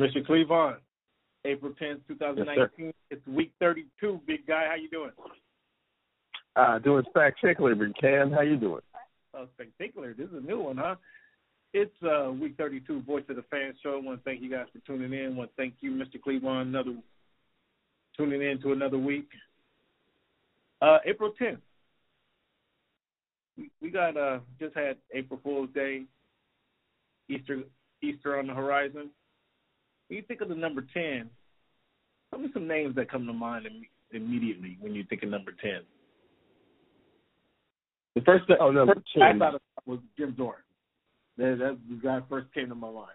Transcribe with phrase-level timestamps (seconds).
[0.00, 0.26] Mr.
[0.26, 0.76] Cleavon,
[1.44, 2.86] April 10th, 2019.
[2.86, 4.20] Yes, it's week 32.
[4.26, 5.10] Big guy, how you doing?
[6.56, 8.32] Uh, doing spectacular, Cam.
[8.32, 8.80] How you doing?
[9.34, 10.14] Oh, spectacular.
[10.14, 10.96] This is a new one, huh?
[11.72, 13.96] It's uh, week 32, Voice of the Fans show.
[13.96, 15.32] I want to thank you guys for tuning in.
[15.32, 16.18] I want to thank you, Mr.
[16.20, 16.96] Cleavon, another
[18.16, 19.28] tuning in to another week.
[20.82, 21.58] Uh, April 10th.
[23.56, 26.04] We, we got uh, just had April Fool's Day,
[27.28, 27.60] Easter
[28.02, 29.10] Easter on the horizon.
[30.10, 31.30] When you think of the number 10,
[32.30, 33.68] tell me some names that come to mind
[34.10, 35.82] immediately when you think of number 10.
[38.16, 39.22] The first, oh, number first 10.
[39.22, 40.56] I thought of was Jim Zorn.
[41.38, 43.06] That, that the guy first came to my mind.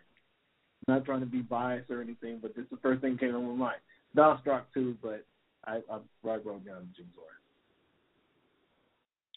[0.88, 3.34] I'm not trying to be biased or anything, but this is the first thing came
[3.34, 3.82] to my mind.
[4.16, 5.26] Don Stark too, but
[5.66, 7.28] I, I, I wrote down Jim Zorn.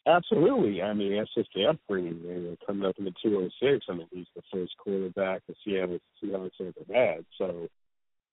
[0.09, 0.83] Absolutely.
[0.83, 2.23] I mean, that's just the upbringing.
[2.25, 6.00] You know, coming up in the 206, I mean, he's the first quarterback the Seattle
[6.23, 7.27] Seahawks ever had.
[7.39, 7.69] So,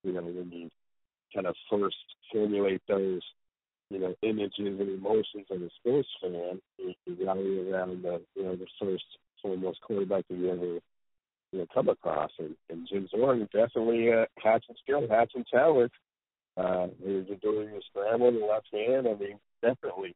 [0.04, 0.70] you know, when you
[1.34, 1.98] kind of first
[2.34, 3.22] formulate those,
[3.90, 8.44] you know, images and emotions of a sports fan, you, you rally around the, you
[8.44, 9.06] know, the first
[9.42, 10.80] foremost quarterback that you ever,
[11.52, 12.32] you know, come across.
[12.40, 15.94] And, and Jim Zorn definitely uh, had some skill, had some talent.
[16.58, 19.08] Uh, he was doing the scramble, the left hand.
[19.08, 20.16] I mean, definitely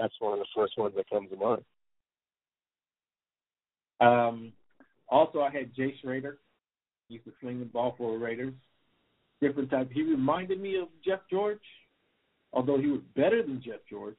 [0.00, 1.62] that's one of the first ones that comes to mind.
[4.00, 4.52] Um,
[5.08, 6.38] also, I had Jay Schroeder.
[7.08, 8.54] He used to sling the ball for the Raiders.
[9.42, 9.90] Different type.
[9.92, 11.60] He reminded me of Jeff George,
[12.52, 14.16] although he was better than Jeff George.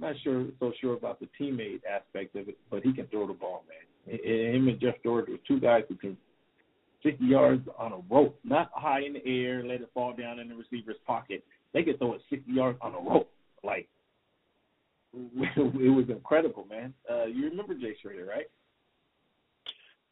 [0.00, 3.32] Not sure so sure about the teammate aspect of it, but he can throw the
[3.32, 4.18] ball, man.
[4.18, 6.16] Him and Jeff George were two guys who can
[7.02, 10.48] 50 yards on a rope, not high in the air, let it fall down in
[10.48, 11.44] the receiver's pocket.
[11.72, 13.30] They could throw it 60 yards on a rope.
[13.64, 13.88] Like
[15.56, 16.92] it was incredible, man.
[17.10, 18.46] Uh, you remember Jay Schroeder, right?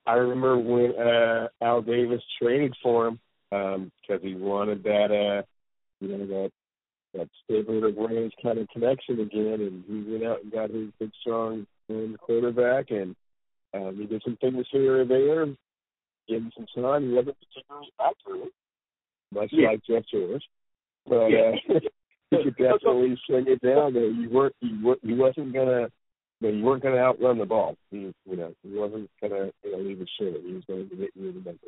[0.06, 3.20] I remember when uh, Al Davis traded for him
[3.50, 5.42] because um, he wanted that, uh,
[6.00, 6.50] you know, that
[7.14, 11.10] that Stabler range kind of connection again, and he went out and got his big,
[11.20, 13.14] strong um, quarterback, and
[13.72, 15.46] um, he did some things here and there,
[16.28, 17.08] gave him some time.
[17.08, 18.52] He wasn't particularly accurate,
[19.32, 19.68] much yeah.
[19.68, 20.42] like Jeff George,
[21.06, 21.52] but uh,
[22.38, 24.08] you could definitely sling it down there.
[24.08, 25.88] You weren't you were you wasn't gonna
[26.40, 27.76] you, know, you weren't gonna outrun the ball.
[27.90, 30.36] You you know he wasn't gonna you know leave it short.
[30.44, 31.58] He was going to hit you the numbers.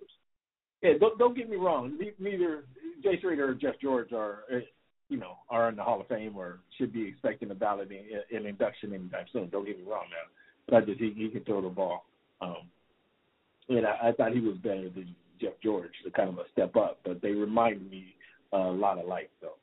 [0.82, 1.98] Yeah, don't don't get me wrong.
[2.18, 2.64] Neither
[3.02, 4.60] Jay Schroeder or Jeff George are eh,
[5.08, 8.36] you know are in the Hall of Fame or should be expecting a ballot in,
[8.36, 9.48] in induction anytime soon.
[9.48, 10.30] Don't get me wrong now.
[10.68, 12.04] But I just he he can throw the ball.
[12.40, 12.68] Um,
[13.68, 16.76] and I, I thought he was better than Jeff George, so kind of a step
[16.76, 16.98] up.
[17.04, 18.14] But they remind me
[18.52, 19.56] uh, a lot alike though.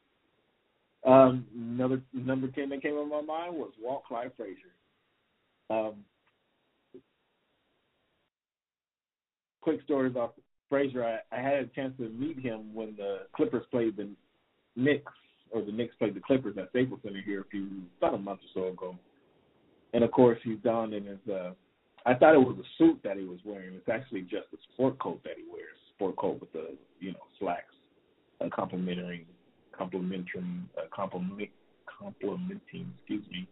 [1.06, 4.74] Um, another number ten that came in my mind was Walt Clyde Frazier.
[5.70, 5.96] Um,
[9.62, 10.36] quick story about
[10.70, 11.04] Frazier.
[11.04, 14.10] I, I had a chance to meet him when the Clippers played the
[14.76, 15.12] Knicks,
[15.52, 18.40] or the Knicks played the Clippers at Staples Center here a few about a month
[18.56, 18.98] or so ago.
[19.94, 21.20] And of course, he's down in his.
[21.30, 21.52] Uh,
[22.06, 23.74] I thought it was a suit that he was wearing.
[23.74, 25.78] It's actually just a sport coat that he wears.
[25.96, 27.74] Sport coat with the you know slacks,
[28.42, 29.26] uh, complimenting,
[29.80, 31.50] uh, compliment,
[32.00, 33.48] complimenting, excuse me,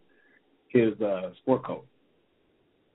[0.68, 1.86] his uh, sport coat.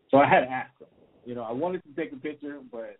[0.10, 0.88] So I had to ask him.
[1.26, 2.98] You know, I wanted to take a picture, but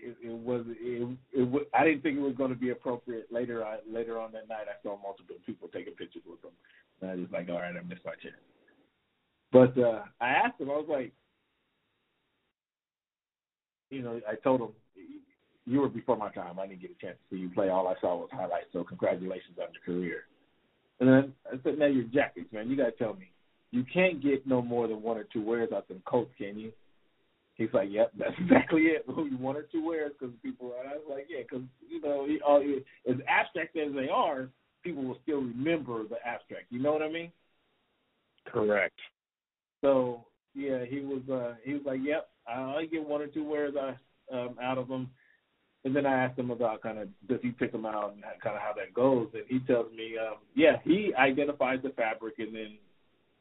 [0.00, 3.26] it, it was it, it I didn't think it was going to be appropriate.
[3.32, 6.50] Later, I later on that night, I saw multiple people taking pictures with him,
[7.00, 8.36] and I was like, all right, I missed my chance.
[9.50, 11.12] But uh I asked him, I was like,
[13.90, 14.68] you know, I told him
[15.68, 16.58] you were before my time.
[16.58, 17.68] I didn't get a chance to see you play.
[17.68, 18.68] All I saw was highlights.
[18.72, 20.22] So congratulations on your career.
[21.00, 22.68] And then I said, now your jackets, man.
[22.68, 23.30] You gotta tell me,
[23.70, 26.58] you can't get no more than one or two wears out of them coats, can
[26.58, 26.72] you?
[27.56, 29.04] He's like, yep, that's exactly it.
[29.06, 30.74] one or two wears because people.
[30.80, 34.48] And I was like, yeah, because you know, uh, as abstract as they are,
[34.82, 36.66] people will still remember the abstract.
[36.70, 37.30] You know what I mean?
[38.46, 38.98] Correct.
[39.82, 40.24] So
[40.54, 41.22] yeah, he was.
[41.30, 43.74] uh He was like, yep, I get one or two wears
[44.32, 45.10] um, out of them.
[45.84, 48.56] And then I asked him about kind of does he pick them out and kind
[48.56, 52.54] of how that goes, and he tells me, um, yeah, he identifies the fabric and
[52.54, 52.78] then,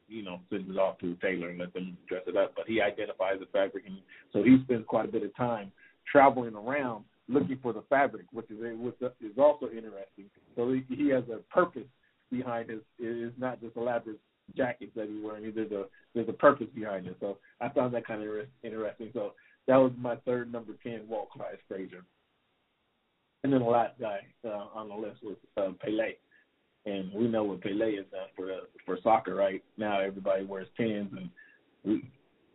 [0.08, 2.54] you know, sends it off to a tailor and let them dress it up.
[2.56, 3.98] But he identifies the fabric, and
[4.32, 5.72] so he spends quite a bit of time
[6.10, 10.26] traveling around looking for the fabric, which is which is also interesting.
[10.56, 11.88] So he, he has a purpose
[12.32, 12.80] behind his.
[13.00, 14.20] It's not just elaborate
[14.56, 15.52] jackets that he's wearing.
[15.54, 17.18] There's a there's a purpose behind it.
[17.20, 18.30] So I found that kind of
[18.64, 19.10] interesting.
[19.14, 19.34] So
[19.68, 22.04] that was my third number ten, Walt Clyde Frazier.
[23.44, 26.14] And then the last guy uh, on the list was uh, Pele,
[26.86, 29.36] and we know what Pele has done for uh, for soccer.
[29.36, 31.30] Right now, everybody wears tens, and
[31.84, 32.10] we,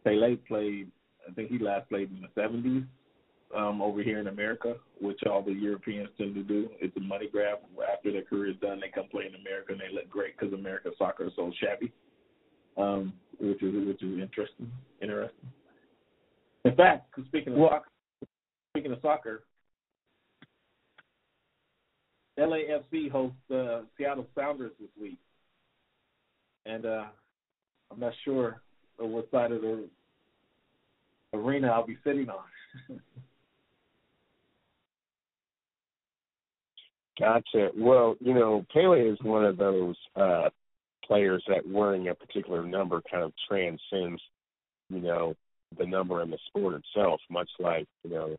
[0.05, 0.91] Pele played.
[1.29, 2.85] I think he last played in the '70s,
[3.57, 6.69] um, over here in America, which all the Europeans tend to do.
[6.81, 7.59] It's a money grab.
[7.93, 10.55] After their career is done, they come play in America and they look great because
[10.55, 11.93] American soccer is so shabby,
[12.77, 14.71] um, which is which is interesting.
[15.01, 15.49] Interesting.
[16.65, 17.89] In fact, speaking of well, soccer,
[18.73, 19.43] speaking of soccer,
[22.39, 25.19] LAFC hosts the uh, Seattle Sounders this week,
[26.67, 27.05] and uh,
[27.91, 28.61] I'm not sure
[28.99, 29.89] what side of the
[31.35, 32.45] arena I'll be sitting on.
[37.19, 37.71] gotcha.
[37.77, 40.49] Well, you know, Pele is one of those uh
[41.07, 44.23] players that wearing a particular number kind of transcends,
[44.89, 45.35] you know,
[45.79, 48.37] the number and the sport itself, much like, you know,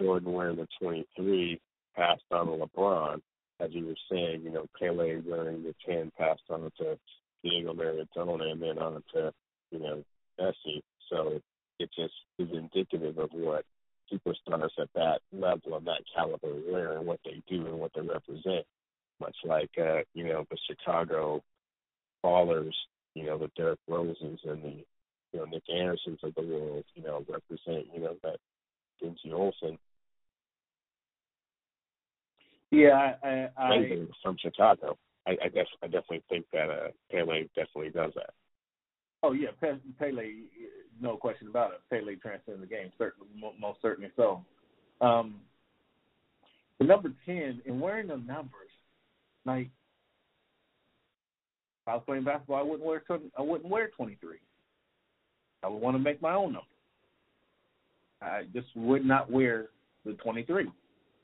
[0.00, 1.60] Jordan wearing the 23
[1.96, 3.20] passed on to LeBron.
[3.60, 6.98] As you were saying, you know, Pele wearing the 10 passed on to
[7.42, 9.32] Diego Maradona and then on to,
[9.70, 10.04] you know,
[10.40, 10.82] Messi.
[11.10, 11.40] So
[11.78, 13.64] it just is indicative of what
[14.12, 18.00] superstars at that level of that caliber wear and what they do and what they
[18.00, 18.66] represent.
[19.20, 21.40] Much like uh, you know, the Chicago
[22.24, 22.74] ballers,
[23.14, 24.84] you know, the Derrick Roses and the
[25.32, 28.38] you know, Nick Andersons of the world, you know, represent, you know, that
[29.00, 29.78] Dingy Olson.
[32.74, 34.98] Yeah, I, I, I from Chicago.
[35.26, 38.30] I, I, def, I definitely think that uh, Pele definitely does that.
[39.22, 39.48] Oh yeah,
[39.98, 40.32] Pele,
[41.00, 41.80] no question about it.
[41.88, 43.28] Pele transcends the game, certainly,
[43.58, 44.44] most certainly so.
[45.00, 45.36] Um,
[46.78, 48.70] the number ten and wearing the numbers,
[49.46, 49.68] like
[51.82, 53.02] if I was playing basketball, I wouldn't wear
[53.38, 54.38] I wouldn't wear twenty three.
[55.62, 56.66] I would want to make my own number.
[58.20, 59.68] I just would not wear
[60.04, 60.66] the twenty three.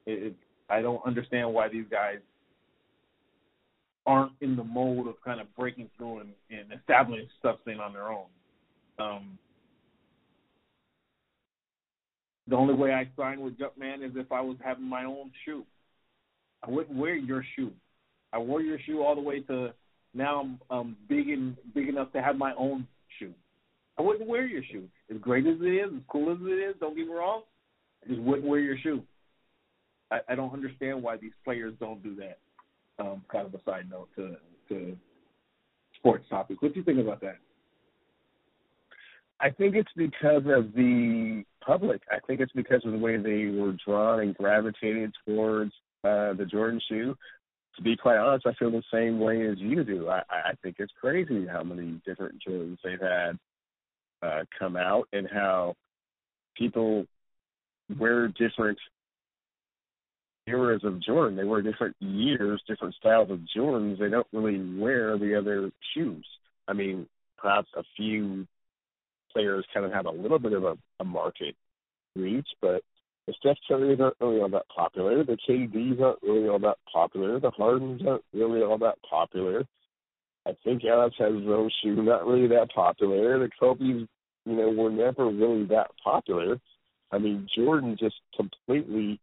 [0.06, 0.36] It, it,
[0.70, 2.18] I don't understand why these guys
[4.06, 8.08] aren't in the mode of kind of breaking through and, and establishing something on their
[8.08, 8.26] own.
[8.98, 9.38] Um,
[12.48, 15.64] the only way I sign with Jumpman is if I was having my own shoe.
[16.62, 17.72] I wouldn't wear your shoe.
[18.32, 19.72] I wore your shoe all the way to
[20.12, 22.86] now I'm um, big and big enough to have my own
[23.18, 23.32] shoe.
[23.98, 24.88] I wouldn't wear your shoe.
[25.10, 27.42] As great as it is, as cool as it is, don't get me wrong,
[28.04, 29.02] I just wouldn't wear your shoe.
[30.10, 32.38] I, I don't understand why these players don't do that
[33.00, 34.36] um, kind of a side note to
[34.68, 34.96] to
[35.96, 36.60] sports topics.
[36.62, 37.38] What do you think about that?
[39.40, 42.02] I think it's because of the public.
[42.10, 45.72] I think it's because of the way they were drawn and gravitated towards
[46.04, 47.16] uh, the Jordan shoe.
[47.76, 50.08] To be quite honest, I feel the same way as you do.
[50.08, 53.38] I, I think it's crazy how many different Jordans they've had
[54.22, 55.74] uh, come out and how
[56.56, 57.06] people
[57.98, 58.78] wear different
[60.50, 61.36] eras of Jordan.
[61.36, 63.98] They wear different years, different styles of Jordans.
[63.98, 66.26] They don't really wear the other shoes.
[66.68, 67.06] I mean,
[67.38, 68.46] perhaps a few
[69.32, 71.54] players kind of have a little bit of a, a market
[72.16, 72.82] reach, but
[73.26, 75.24] the Steph Currys aren't really all that popular.
[75.24, 77.38] The KDs aren't really all that popular.
[77.38, 79.64] The Hardens aren't really all that popular.
[80.46, 83.38] I think Alex has his own shoe, not really that popular.
[83.38, 84.08] The Kobe's,
[84.46, 86.58] you know, were never really that popular.
[87.12, 89.20] I mean, Jordan just completely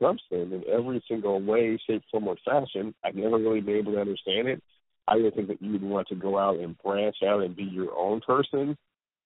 [0.00, 2.94] them in every single way, shape, form, or fashion.
[3.04, 4.62] I've never really been able to understand it.
[5.08, 7.64] I would think that you would want to go out and branch out and be
[7.64, 8.76] your own person.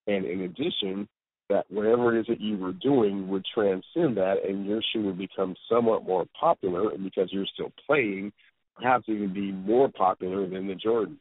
[0.06, 1.08] And in addition,
[1.48, 5.18] that whatever it is that you were doing would transcend that and your shoe would
[5.18, 8.32] become somewhat more popular and because you're still playing,
[8.76, 11.18] perhaps even be more popular than the Jordan.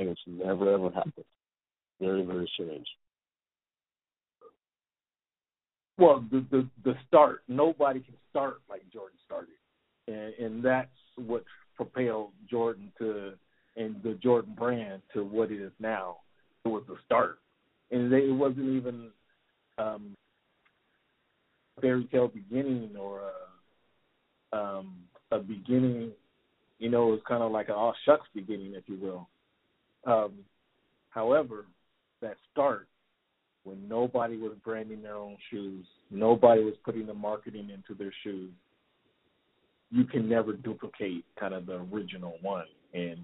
[0.00, 1.24] And it's never ever happened.
[2.00, 2.86] Very, very strange.
[5.98, 7.42] Well, the the the start.
[7.48, 9.48] Nobody can start like Jordan started,
[10.06, 13.32] and and that's what propelled Jordan to
[13.76, 16.18] and the Jordan brand to what it is now.
[16.64, 17.40] It was the start,
[17.90, 19.10] and they, it wasn't even
[19.78, 20.14] um,
[21.80, 23.22] fairy tale beginning or
[24.52, 24.96] a, um,
[25.32, 26.12] a beginning.
[26.78, 29.28] You know, it was kind of like an all shucks beginning, if you will.
[30.06, 30.34] Um,
[31.10, 31.66] however,
[32.20, 32.86] that start
[33.68, 38.50] when nobody was branding their own shoes, nobody was putting the marketing into their shoes,
[39.90, 42.64] you can never duplicate kind of the original one.
[42.94, 43.18] And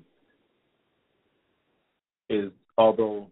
[2.29, 3.29] is although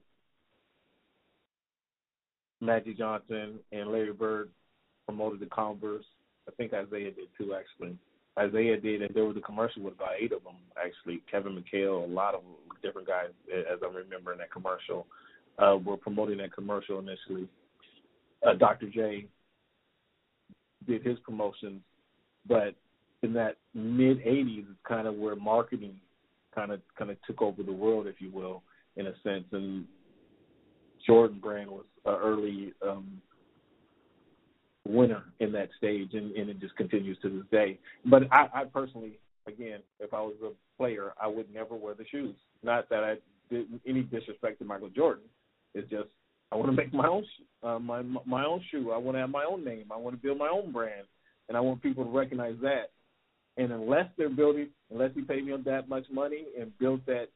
[2.61, 4.49] Magic Johnson and Larry Bird
[5.07, 6.05] promoted the Converse,
[6.49, 7.97] I think Isiah did too actually.
[8.39, 11.23] Isiah did, and there was a commercial with about eight of them actually.
[11.31, 12.41] Kevin McHale, a lot of
[12.83, 15.07] different guys, as I remember in that commercial
[15.59, 17.49] uh, were promoting that commercial initially.
[18.47, 18.89] Uh, Dr.
[18.89, 19.27] J
[20.87, 21.81] did his promotions,
[22.47, 22.75] but
[23.23, 25.95] in that mid '80s is kind of where marketing
[26.55, 28.63] kind of kind of took over the world, if you will,
[28.97, 29.45] in a sense.
[29.53, 29.87] And
[31.07, 33.21] Jordan brand was an early um,
[34.87, 37.79] winner in that stage, and, and it just continues to this day.
[38.05, 42.05] But I, I personally, again, if I was a player, I would never wear the
[42.11, 42.35] shoes.
[42.63, 43.15] Not that I
[43.51, 45.25] did any disrespect to Michael Jordan.
[45.75, 46.09] It's just
[46.51, 47.25] I want to make my own
[47.63, 48.93] uh, my my own shoe.
[48.93, 49.87] I want to have my own name.
[49.91, 51.07] I want to build my own brand,
[51.49, 52.91] and I want people to recognize that.
[53.57, 57.27] And unless they're building, unless he paid me that much money and built that,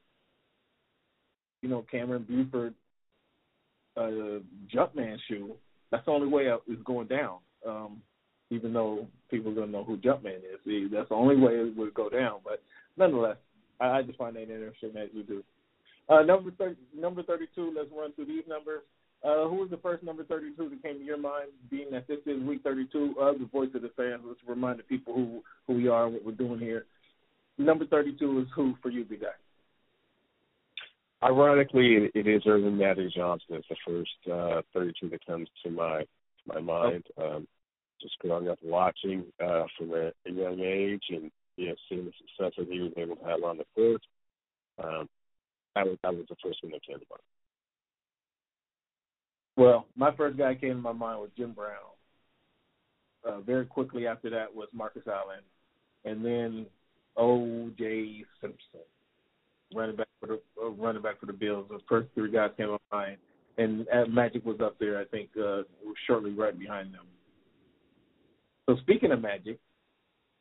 [1.63, 2.75] you know, Cameron Buford
[3.97, 4.41] uh,
[4.75, 5.55] Jumpman shoe,
[5.91, 7.39] that's the only way it's going down.
[7.67, 8.03] Um,
[8.51, 12.09] even though people don't know who Jumpman is, that's the only way it would go
[12.09, 12.41] down.
[12.45, 12.63] But
[12.97, 13.37] nonetheless,
[13.81, 15.43] I, I just find that interesting that you do.
[16.09, 18.83] Uh, number 30, number 32, let's run through these numbers.
[19.25, 22.19] Uh, who was the first number 32 that came to your mind, being that this
[22.27, 24.23] is week 32 of the Voice of the Fans?
[24.25, 26.85] Let's remind the people who, who we are and what we're doing here.
[27.59, 29.29] Number 32 is who for you, big guy?
[31.23, 33.57] Ironically, it is Earvin Magic Johnson.
[33.57, 36.07] It's the first uh, 32 that comes to my to
[36.47, 37.05] my mind.
[37.17, 37.37] Oh.
[37.37, 37.49] Um,
[38.01, 42.13] just growing up watching uh, from a, a young age and you know seeing the
[42.19, 44.03] success that he was able to have on the court.
[44.83, 45.09] Um,
[45.77, 47.23] that was that was the first one that came to mind.
[49.57, 51.77] Well, my first guy came to my mind was Jim Brown.
[53.27, 55.41] Uh, very quickly after that was Marcus Allen,
[56.05, 56.67] and then
[57.17, 58.25] O.J.
[58.41, 58.87] Simpson,
[59.75, 61.67] running back for the uh, running back for the Bills.
[61.69, 63.19] The first three guys came to mind,
[63.59, 64.99] and uh, Magic was up there.
[64.99, 65.63] I think uh,
[66.07, 67.07] shortly right behind them.
[68.67, 69.59] So speaking of Magic,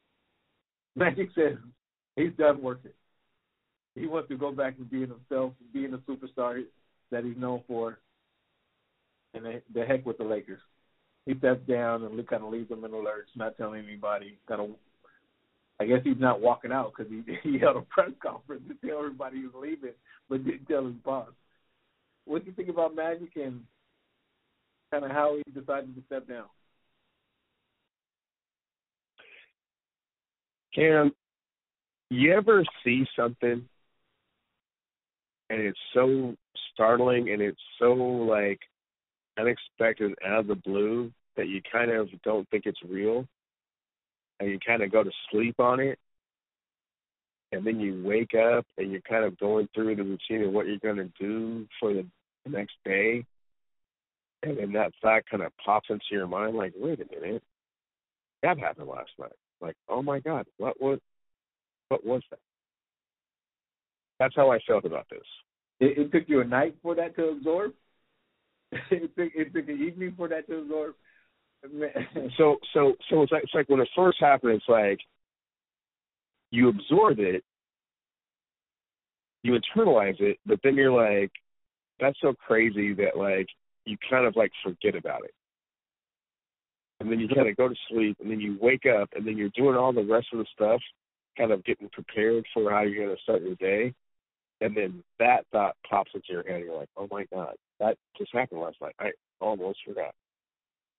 [0.96, 1.58] Magic says
[2.16, 2.92] he's done working.
[3.96, 6.62] He wants to go back to being himself, being the superstar
[7.12, 8.00] that he's known for,
[9.34, 10.60] and the, the heck with the Lakers.
[11.26, 14.38] He steps down and kind of leaves them in the lurch, not telling anybody.
[14.48, 14.70] Kind of,
[15.80, 19.00] I guess he's not walking out because he he held a press conference to tell
[19.00, 19.94] everybody he was leaving,
[20.30, 21.30] but didn't tell his boss.
[22.26, 23.62] What do you think about Magic and
[24.92, 26.46] kind of how he decided to step down?
[30.74, 31.14] Cam,
[32.10, 33.68] you ever see something
[35.50, 36.36] and it's so
[36.74, 38.60] startling and it's so like
[39.38, 43.28] unexpected out of the blue that you kind of don't think it's real
[44.40, 46.00] and you kind of go to sleep on it.
[47.52, 50.68] And then you wake up and you're kind of going through the routine of what
[50.68, 52.06] you're going to do for the
[52.46, 53.24] next day.
[54.44, 57.44] And then that thought kind of pops into your mind like wait a minute.
[58.44, 59.32] That happened last night.
[59.62, 60.48] Like oh my god.
[60.58, 61.00] What was
[61.88, 62.40] what was that
[64.20, 65.24] that's how I felt about this.
[65.80, 67.74] It, it took you a night for that to absorb.
[68.72, 70.96] it took it took an evening for that to absorb.
[72.38, 75.00] so so so it's like it's like when it first happened, it's like
[76.52, 77.44] you absorb it,
[79.44, 81.32] you internalize it, but then you're like,
[82.00, 83.48] that's so crazy that like
[83.86, 85.34] you kind of like forget about it.
[87.00, 89.38] And then you kind of go to sleep, and then you wake up, and then
[89.38, 90.80] you're doing all the rest of the stuff,
[91.38, 93.94] kind of getting prepared for how you're going to start your day
[94.62, 96.56] and then that thought pops into your head.
[96.56, 98.96] And you're like, oh my god, that just happened last night.
[99.00, 100.14] I almost forgot.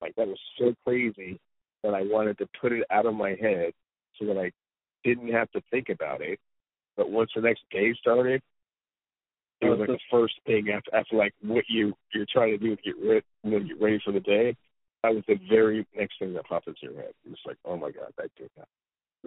[0.01, 1.41] Like that was so crazy
[1.83, 3.73] that I wanted to put it out of my head
[4.19, 4.51] so that I
[5.05, 6.39] didn't have to think about it.
[6.97, 8.43] But once the next day started,
[9.61, 12.77] it was like the first thing after after like what you you're trying to do
[12.77, 14.55] to get rid you know, get ready for the day.
[15.03, 17.13] That was the very next thing that popped into your head.
[17.25, 18.69] It was like, oh my god, that did that.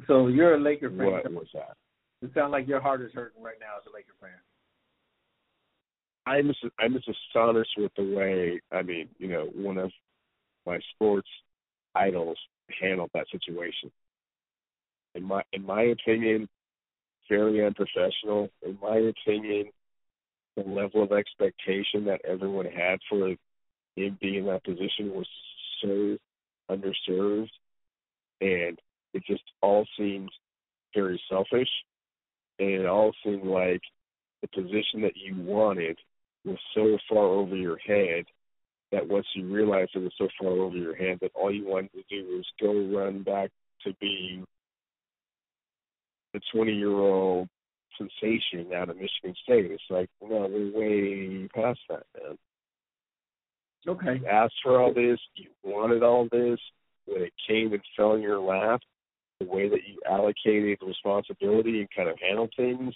[0.07, 0.97] So you're a Laker fan.
[0.97, 1.75] What was that?
[2.21, 4.29] It sounds like your heart is hurting right now as a Laker fan.
[6.25, 9.91] I'm just I'm just astonished with the way I mean, you know, one of
[10.65, 11.29] my sports
[11.95, 12.37] idols
[12.79, 13.91] handled that situation.
[15.15, 16.47] In my in my opinion,
[17.29, 18.49] very unprofessional.
[18.65, 19.71] In my opinion,
[20.55, 23.29] the level of expectation that everyone had for
[23.95, 25.27] him being in that position was
[25.81, 26.17] so
[26.69, 27.49] underserved
[28.41, 28.79] and
[29.13, 30.29] it just all seemed
[30.93, 31.69] very selfish
[32.59, 33.81] and it all seemed like
[34.41, 35.97] the position that you wanted
[36.45, 38.25] was so far over your head
[38.91, 41.91] that once you realized it was so far over your head that all you wanted
[41.91, 43.49] to do was go run back
[43.83, 44.43] to be
[46.33, 47.47] the 20 year old
[47.97, 49.71] sensation out of Michigan State.
[49.71, 52.37] It's like, no, we're way past that, man.
[53.87, 54.19] Okay.
[54.21, 56.59] You asked for all this, you wanted all this.
[57.05, 58.81] When it came and fell in your lap,
[59.39, 62.93] the way that you allocated the responsibility and kind of handled things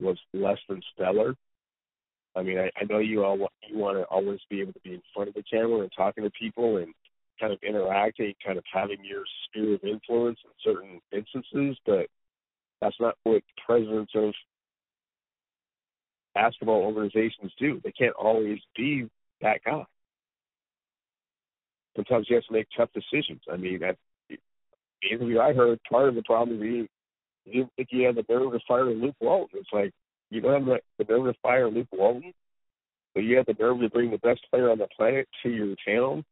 [0.00, 1.34] was less than stellar.
[2.36, 4.94] I mean, I, I know you all you want to always be able to be
[4.94, 6.94] in front of the camera and talking to people and
[7.40, 12.06] kind of interacting, kind of having your sphere of influence in certain instances, but
[12.80, 14.32] that's not what presidents of
[16.34, 17.80] basketball organizations do.
[17.82, 19.08] They can't always be
[19.40, 19.84] that guy.
[21.96, 23.40] sometimes you have to make tough decisions.
[23.52, 23.96] I mean, that
[25.10, 26.88] interview I heard, part of the problem is he,
[27.44, 29.60] he didn't think he had the nerve to fire Luke Walton.
[29.60, 29.92] It's like
[30.30, 32.32] you don't have the, the nerve to fire Luke Walton,
[33.14, 35.74] but you have the nerve to bring the best player on the planet to your
[35.86, 36.24] town.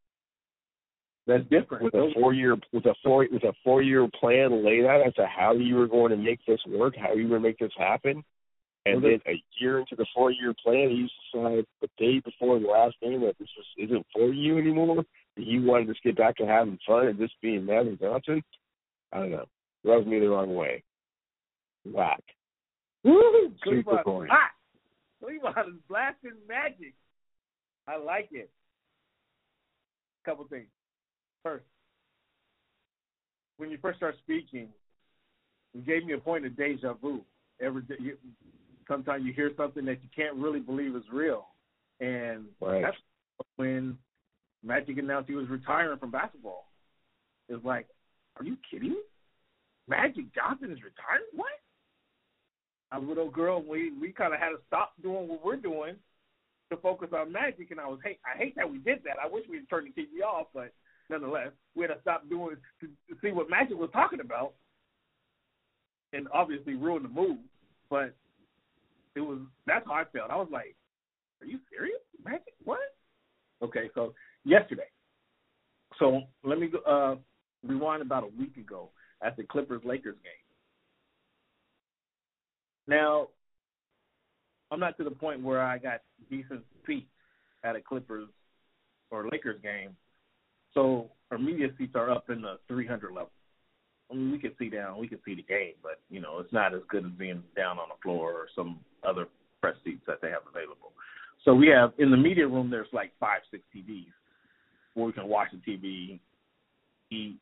[1.27, 1.83] That's different.
[1.83, 5.15] With a four year with a four with a four year plan laid out as
[5.15, 7.59] to how you were going to make this work, how you were going to make
[7.59, 8.23] this happen.
[8.85, 12.69] And then a year into the four year plan, you decide the day before the
[12.69, 15.05] last game that this just isn't for you anymore.
[15.37, 18.43] You wanted to just get back to having fun and just being Magic Johnson.
[19.13, 19.45] I don't know.
[19.85, 20.83] Rubs me the wrong way.
[21.85, 22.23] Whack.
[23.05, 23.53] Woo!
[23.65, 24.03] Super.
[24.05, 24.51] Hot.
[25.23, 26.95] Cleveland is blasting magic.
[27.87, 28.51] I like it.
[30.25, 30.67] Couple things.
[31.43, 31.65] First,
[33.59, 34.69] when you first start speaking,
[35.73, 37.21] you gave me a point of deja vu.
[37.61, 38.17] Every day, you,
[38.89, 41.47] sometimes you hear something that you can't really believe is real,
[42.01, 42.83] and right.
[42.83, 42.97] that's
[43.57, 43.97] when
[44.67, 46.67] Magic announced he was retiring from basketball.
[47.49, 47.87] It's like,
[48.39, 48.97] are you kidding?
[49.89, 51.31] Magic Johnson is retiring?
[51.35, 51.47] What?
[52.91, 55.57] I was a little girl, we we kind of had to stop doing what we're
[55.57, 55.95] doing
[56.71, 59.17] to focus on Magic, and I was hate I hate that we did that.
[59.23, 60.73] I wish we had turned the TV off, but
[61.09, 64.55] nonetheless, we had to stop doing to, to see what Magic was talking about,
[66.13, 67.39] and obviously ruin the mood.
[67.89, 68.15] But
[69.15, 70.31] it was that's how I felt.
[70.31, 70.75] I was like,
[71.41, 72.55] "Are you serious, Magic?
[72.65, 72.79] What?"
[73.63, 74.13] Okay, so
[74.47, 74.89] yesterday.
[75.99, 77.17] So let me uh,
[77.67, 78.91] rewind about a week ago
[79.23, 80.33] at the Clippers Lakers game.
[82.87, 83.29] Now,
[84.71, 86.01] I'm not to the point where I got
[86.31, 87.07] decent seats
[87.65, 88.29] at a Clippers
[89.11, 89.97] or Lakers game,
[90.75, 93.31] so our media seats are up in the 300 level.
[94.11, 96.53] I mean, we can see down, we can see the game, but you know, it's
[96.53, 99.27] not as good as being down on the floor or some other
[99.61, 100.93] press seats that they have available.
[101.45, 104.13] So we have in the media room, there's like five, six TVs
[104.97, 106.19] where we can watch the TV,
[107.11, 107.37] eat,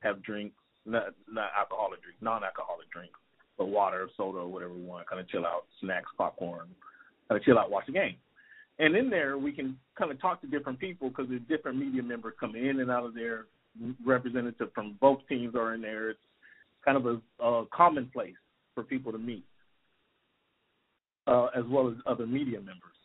[0.00, 3.18] have drinks, not not alcoholic drinks, non-alcoholic drinks,
[3.56, 6.66] but water, soda, whatever we want, kind of chill out, snacks, popcorn,
[7.28, 8.16] kind of chill out, watch the game.
[8.80, 12.02] And in there, we can kind of talk to different people because there's different media
[12.02, 13.46] members coming in and out of there.
[14.04, 16.10] Representative from both teams are in there.
[16.10, 16.20] It's
[16.84, 18.34] kind of a, a common place
[18.74, 19.44] for people to meet,
[21.28, 22.97] uh, as well as other media members.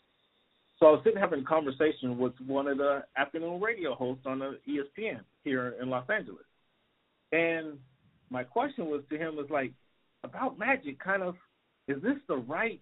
[0.84, 4.40] So I was sitting having a conversation with one of the afternoon radio hosts on
[4.40, 6.44] the ESPN here in Los Angeles,
[7.32, 7.78] and
[8.30, 9.72] my question was to him was like
[10.26, 11.36] about Magic, kind of,
[11.88, 12.82] is this the right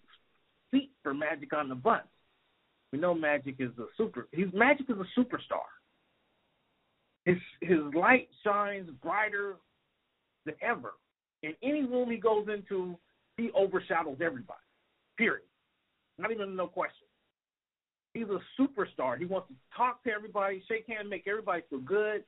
[0.72, 2.02] seat for Magic on the bus?
[2.92, 4.28] We know Magic is a super.
[4.32, 5.70] He's Magic is a superstar.
[7.26, 9.58] His his light shines brighter
[10.48, 10.94] than ever.
[11.44, 12.98] In any room he goes into,
[13.38, 14.58] he overshadows everybody.
[15.20, 15.46] Period.
[16.18, 17.06] Not even no question.
[18.14, 19.18] He's a superstar.
[19.18, 22.24] He wants to talk to everybody, shake hands, make everybody feel good.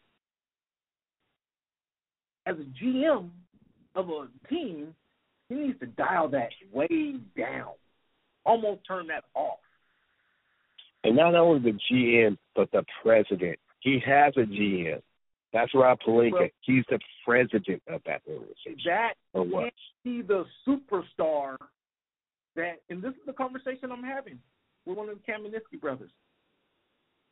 [2.46, 3.30] As a GM
[3.96, 4.96] of a team,
[5.50, 7.72] he needs to dial that way down.
[8.46, 9.60] Almost turn that off.
[11.04, 13.60] And not only the GM, but the president.
[13.82, 15.02] He has a GM.
[15.52, 16.32] That's Rob Pelinka.
[16.32, 18.78] Well, He's the president of that organization.
[18.86, 19.74] That or what?
[20.04, 21.58] be the superstar
[22.56, 24.40] that, and this is the conversation I'm having
[24.86, 26.12] with one of the Kamenetzky brothers.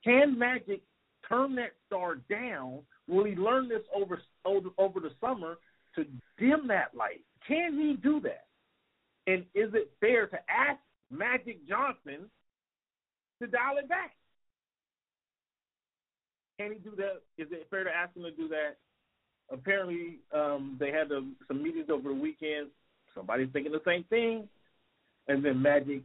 [0.03, 0.81] Can Magic
[1.27, 2.79] turn that star down?
[3.07, 5.57] Will he learn this over over, over the summer
[5.95, 6.05] to
[6.39, 7.21] dim that light?
[7.47, 8.45] Can he do that?
[9.27, 10.79] And is it fair to ask
[11.11, 12.29] Magic Johnson
[13.41, 14.11] to dial it back?
[16.59, 17.21] Can he do that?
[17.37, 18.77] Is it fair to ask him to do that?
[19.51, 22.67] Apparently, um, they had a, some meetings over the weekend.
[23.13, 24.47] Somebody's thinking the same thing.
[25.27, 26.03] And then Magic,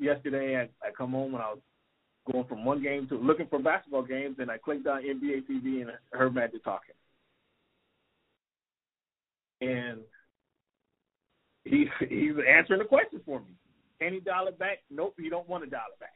[0.00, 1.60] yesterday, I, I come home and I was
[2.30, 5.82] going from one game to looking for basketball games, and I clicked on NBA TV
[5.82, 6.94] and heard Magic talking.
[9.60, 10.00] And
[11.64, 13.54] he he's answering the question for me.
[14.00, 14.78] Can he dial it back?
[14.90, 16.14] Nope, he don't want to dial it back.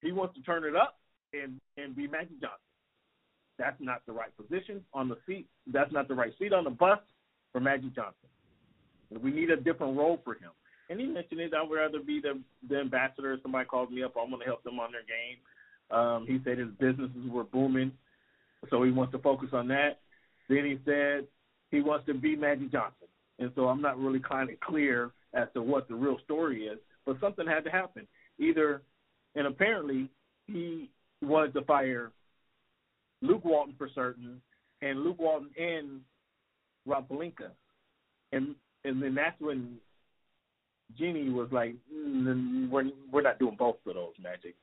[0.00, 0.98] He wants to turn it up
[1.32, 2.58] and and be Magic Johnson.
[3.58, 5.46] That's not the right position on the seat.
[5.66, 6.98] That's not the right seat on the bus
[7.52, 8.28] for Magic Johnson.
[9.22, 10.50] We need a different role for him.
[10.88, 11.52] And he mentioned it.
[11.54, 13.34] I'd rather be the the ambassador.
[13.34, 15.38] If somebody calls me up, I'm going to help them on their game.
[15.90, 17.92] Um, he said his businesses were booming,
[18.70, 20.00] so he wants to focus on that.
[20.48, 21.26] Then he said
[21.70, 25.48] he wants to be Magic Johnson, and so I'm not really kind of clear as
[25.54, 26.78] to what the real story is.
[27.04, 28.06] But something had to happen.
[28.38, 28.82] Either,
[29.34, 30.08] and apparently
[30.46, 30.90] he
[31.22, 32.10] wanted to fire
[33.22, 34.40] Luke Walton for certain,
[34.82, 36.00] and Luke Walton and
[36.84, 37.50] Rob Pelinka,
[38.32, 39.76] and and then that's when
[40.98, 44.54] Jeanie was like, mm, "We're we're not doing both of those, Magic."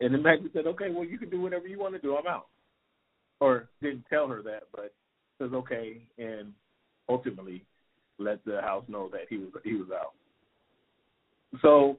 [0.00, 2.16] And then Magic said, "Okay, well, you can do whatever you want to do.
[2.16, 2.46] I'm out."
[3.40, 4.92] Or didn't tell her that, but
[5.38, 6.52] says okay, and
[7.08, 7.64] ultimately
[8.18, 10.12] let the house know that he was he was out.
[11.62, 11.98] So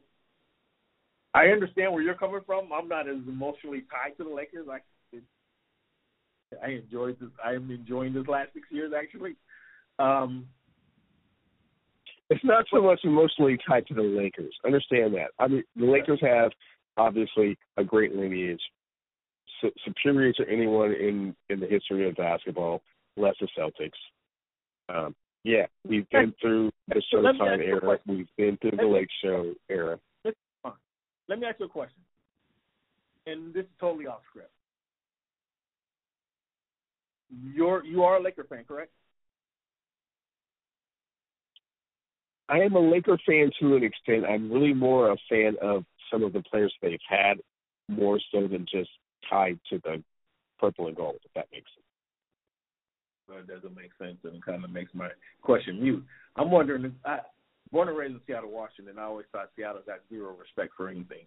[1.33, 2.71] I understand where you're coming from.
[2.73, 4.67] I'm not as emotionally tied to the Lakers.
[4.69, 4.79] I
[6.63, 7.29] I enjoyed this.
[7.43, 9.35] I am enjoying this last six years actually.
[9.99, 10.47] Um,
[12.29, 14.53] it's not so much emotionally tied to the Lakers.
[14.65, 15.31] Understand that.
[15.39, 16.51] I mean, the Lakers have
[16.97, 18.61] obviously a great lineage,
[19.61, 22.81] su- superior to anyone in in the history of basketball,
[23.17, 23.91] less the Celtics.
[24.89, 27.97] Um, yeah, we've been through the Showtime era.
[28.05, 29.99] We've been through the Lake Show era.
[31.27, 32.01] Let me ask you a question,
[33.27, 34.49] and this is totally off script.
[37.53, 38.91] You're you are a Laker fan, correct?
[42.49, 44.25] I am a Laker fan to an extent.
[44.25, 47.35] I'm really more a fan of some of the players they've had,
[47.87, 48.89] more so than just
[49.29, 50.03] tied to the
[50.59, 51.19] purple and gold.
[51.23, 51.85] If that makes sense.
[53.27, 55.09] Well, it doesn't make sense, and it kind of makes my
[55.43, 56.03] question mute.
[56.35, 56.85] I'm wondering.
[56.85, 57.19] If I,
[57.71, 61.25] born and raised in Seattle, Washington, I always thought Seattle got zero respect for anything.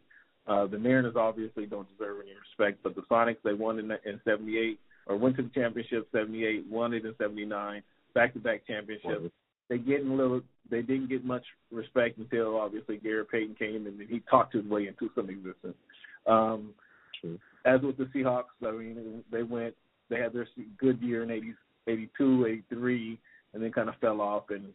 [0.48, 4.20] Uh, the Mariners obviously don't deserve any respect, but the Sonics they won in in
[4.24, 7.82] '78 or went to the championship '78, won it in '79,
[8.14, 9.32] back-to-back championships.
[9.72, 10.42] They get a little.
[10.70, 14.86] They didn't get much respect until obviously Gary Payton came and he talked his way
[14.86, 15.76] into some existence.
[16.26, 16.74] Um,
[17.18, 17.38] True.
[17.64, 19.74] As with the Seahawks, I mean, they went.
[20.10, 21.54] They had their good year in '80s,
[21.86, 23.18] '82, '83,
[23.54, 24.74] and then kind of fell off and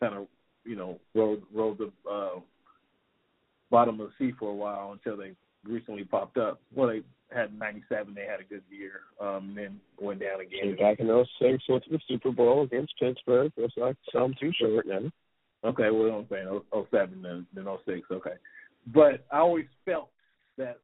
[0.00, 0.28] kind of
[0.64, 2.40] you know rode rode the uh,
[3.70, 5.32] bottom of the sea for a while until they
[5.62, 6.58] recently popped up.
[6.74, 8.14] Well, they had '97.
[8.14, 10.60] They had a good year, um, then went down again.
[10.62, 13.52] Came back in '06, went to the Super Bowl against Pittsburgh.
[13.56, 15.10] Looks like some too short now.
[15.64, 16.60] Okay, well, I'm saying
[16.90, 18.06] 07 then, then 06.
[18.10, 18.34] Okay,
[18.94, 20.08] but I always felt
[20.56, 20.78] that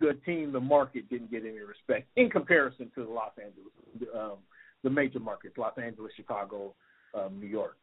[0.00, 4.38] the team, the market, didn't get any respect in comparison to the Los Angeles, um,
[4.84, 6.74] the major markets: Los Angeles, Chicago,
[7.14, 7.76] um, New York.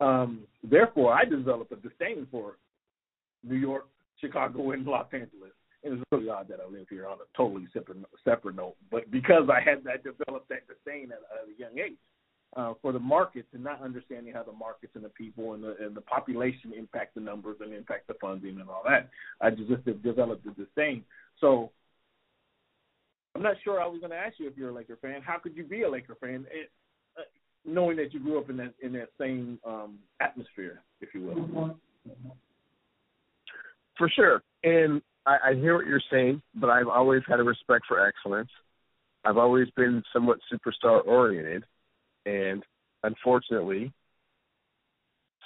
[0.00, 2.56] Um, therefore, I developed a disdain for
[3.42, 3.86] New York,
[4.20, 5.52] Chicago, and Los Angeles.
[5.84, 9.10] And it's really odd that I live here on a totally separate separate note, but
[9.10, 11.98] because I had that developed that disdain at, a young age
[12.56, 15.76] uh, for the markets and not understanding how the markets and the people and the
[15.80, 19.08] and the population impact the numbers and impact the funding and all that,
[19.40, 19.68] I just,
[20.02, 21.04] developed the disdain.
[21.40, 21.70] So
[23.34, 25.20] I'm not sure I was going to ask you if you're a Laker fan.
[25.22, 26.46] How could you be a Laker fan?
[26.50, 26.70] It,
[27.66, 31.76] knowing that you grew up in that in that same um, atmosphere, if you will.
[33.98, 37.86] For sure, and I, I hear what you're saying, but I've always had a respect
[37.88, 38.50] for excellence.
[39.24, 41.64] I've always been somewhat superstar oriented,
[42.26, 42.62] and
[43.02, 43.92] unfortunately,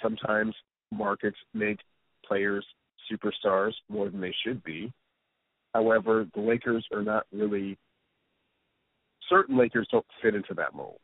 [0.03, 0.55] sometimes
[0.91, 1.79] markets make
[2.27, 2.65] players
[3.11, 4.93] superstars more than they should be.
[5.75, 7.79] However, the Lakers are not really
[9.29, 10.99] certain Lakers don't fit into that mold.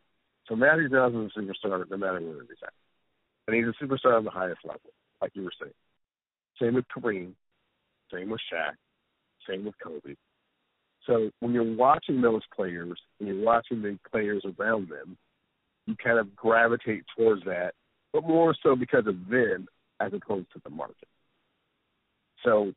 [0.49, 2.73] So Magic Johnson's a superstar no matter where he's at.
[3.47, 5.73] And he's a superstar on the highest level, like you were saying.
[6.61, 7.33] Same with Kareem,
[8.13, 8.75] same with Shaq,
[9.49, 10.15] same with Kobe.
[11.07, 15.17] So when you're watching those players and you're watching the players around them,
[15.87, 17.73] you kind of gravitate towards that,
[18.13, 19.69] but more so because of them
[20.01, 21.09] as opposed to the market.
[22.45, 22.73] So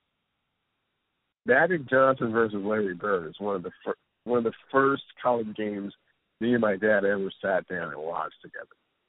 [1.46, 5.56] Magic Johnson versus Larry Bird is one of the fir- one of the first college
[5.56, 5.94] games
[6.40, 8.68] me and my dad ever sat down and watched together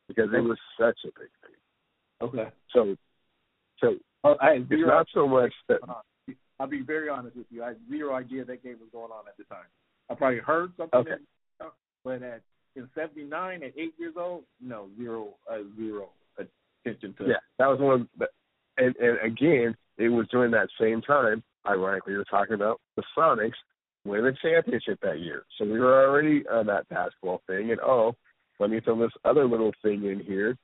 [0.09, 1.57] because it was such a big thing.
[2.23, 2.51] Okay.
[2.73, 2.97] So,
[3.81, 5.81] so oh, I it's not so much that.
[6.59, 7.65] I'll be very honest with you.
[7.65, 9.65] I had zero idea that game was going on at the time.
[10.11, 11.11] I probably heard something, okay.
[11.59, 11.69] that,
[12.05, 12.43] but at
[12.77, 17.25] in '79 at eight years old, no zero, uh, zero attention to.
[17.25, 17.29] It.
[17.29, 18.03] Yeah, that was one.
[18.03, 18.27] Of the,
[18.77, 21.43] and and again, it was during that same time.
[21.67, 23.53] Ironically, you're talking about the Sonics
[24.05, 25.45] win a championship that year.
[25.59, 28.15] So we were already on that basketball thing, and oh,
[28.59, 30.57] let me throw this other little thing in here.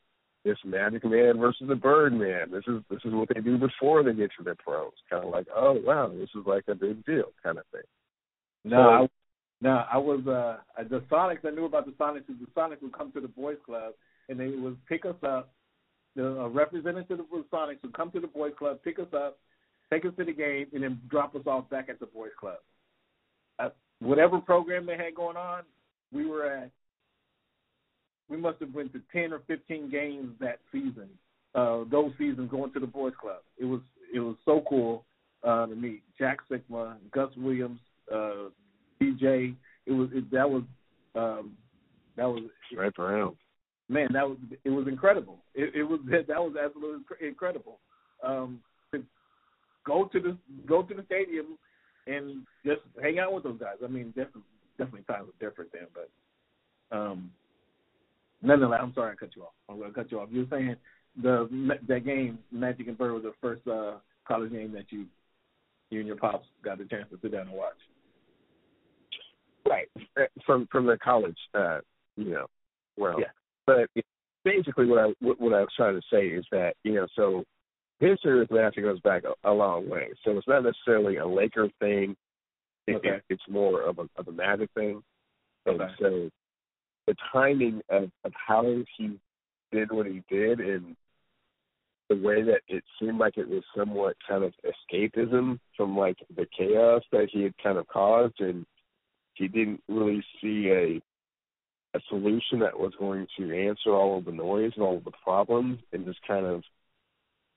[0.46, 2.50] This Magic Man versus the Birdman.
[2.50, 4.92] This is this is what they do before they get to their pros.
[5.10, 7.82] Kind of like, oh wow, this is like a big deal, kind of thing.
[8.64, 9.08] No, so, I,
[9.60, 11.44] no, I was uh the Sonics.
[11.44, 12.26] I knew about the Sonics.
[12.26, 13.94] The Sonics would come to the boys' club,
[14.28, 15.52] and they would pick us up.
[16.14, 19.38] The uh, representative of the Sonics would come to the boys' club, pick us up,
[19.92, 22.58] take us to the game, and then drop us off back at the boys' club
[24.00, 25.62] whatever program they had going on,
[26.12, 26.70] we were at.
[28.28, 31.08] We must have went to ten or fifteen games that season.
[31.54, 33.40] Uh, those seasons going to the boys' club.
[33.58, 33.80] It was
[34.12, 35.04] it was so cool
[35.44, 37.80] uh, to meet Jack Sikma, Gus Williams,
[38.12, 38.50] uh,
[39.00, 39.54] DJ.
[39.86, 40.64] It was it, that was
[41.14, 41.56] um,
[42.16, 42.42] that was
[42.76, 43.36] right around.
[43.88, 45.38] Man, that was it was incredible.
[45.54, 47.78] It, it was that was absolutely incredible.
[48.24, 48.60] Um,
[48.92, 49.02] to
[49.86, 50.36] go to the
[50.66, 51.58] go to the stadium
[52.06, 53.76] and just hang out with those guys.
[53.82, 54.42] I mean, definitely,
[54.78, 57.30] definitely times are different then, but um,
[58.42, 59.52] nonetheless, I'm sorry I cut you off.
[59.68, 60.28] I'm gonna cut you off.
[60.30, 60.76] You were saying
[61.22, 65.06] the that game, Magic and Bird, was the first uh, college game that you
[65.90, 67.76] you and your pops got the chance to sit down and watch.
[69.68, 71.80] Right, uh, from from the college, uh,
[72.16, 72.46] you know,
[72.96, 73.26] well, yeah.
[73.66, 73.88] But
[74.44, 77.44] basically, what I what I was trying to say is that you know, so
[77.98, 80.08] history with Magic goes back a, a long way.
[80.24, 82.16] So it's not necessarily a Laker thing.
[82.86, 83.08] It, Okay.
[83.08, 85.02] it, it's more of a of a Magic thing.
[85.66, 85.92] And Okay.
[85.98, 86.30] so
[87.06, 88.64] the timing of of how
[88.96, 89.18] he
[89.72, 90.96] did what he did and
[92.08, 96.46] the way that it seemed like it was somewhat kind of escapism from like the
[96.56, 98.64] chaos that he had kind of caused and
[99.34, 101.00] he didn't really see a
[101.96, 105.12] a solution that was going to answer all of the noise and all of the
[105.24, 105.78] problems.
[105.92, 106.62] And just kind of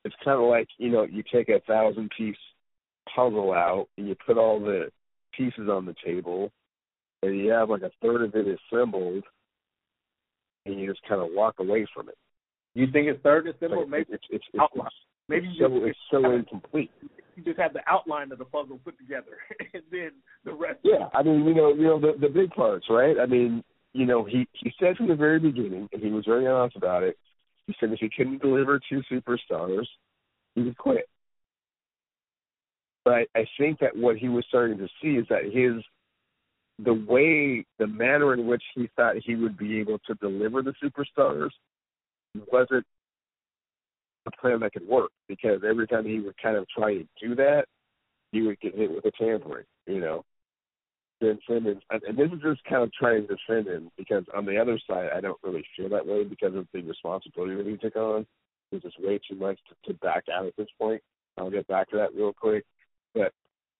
[0.05, 2.37] it's kind of like you know you take a thousand piece
[3.13, 4.89] puzzle out and you put all the
[5.35, 6.51] pieces on the table
[7.21, 9.23] and you have like a third of it assembled
[10.65, 12.17] and you just kind of walk away from it
[12.73, 13.81] You think it's third and simple?
[13.81, 14.87] Like, maybe it's it's it's, outline.
[14.87, 14.95] it's,
[15.27, 16.91] maybe it's so it's so incomplete
[17.39, 19.37] you just have the outline of the puzzle put together,
[19.73, 20.11] and then
[20.43, 20.79] the rest.
[20.83, 23.15] Yeah, I mean, you know, you know the the big parts, right?
[23.19, 26.47] I mean, you know, he he said from the very beginning, and he was very
[26.47, 27.17] honest about it.
[27.67, 29.85] He said if he couldn't deliver two superstars,
[30.55, 31.07] he would quit.
[33.05, 35.83] But I think that what he was starting to see is that his
[36.83, 40.73] the way, the manner in which he thought he would be able to deliver the
[40.81, 41.49] superstars
[42.51, 42.85] wasn't
[44.25, 47.35] a plan that could work because every time he would kind of try to do
[47.35, 47.65] that,
[48.31, 50.23] he would get hit with a tampering, you know.
[51.19, 54.57] Ben Simmons, and this is just kind of trying to defend him because on the
[54.57, 57.97] other side, I don't really feel that way because of the responsibility that he took
[57.97, 58.25] on.
[58.71, 61.01] It's just way too much to, to back out at this point.
[61.37, 62.63] I'll get back to that real quick,
[63.13, 63.33] but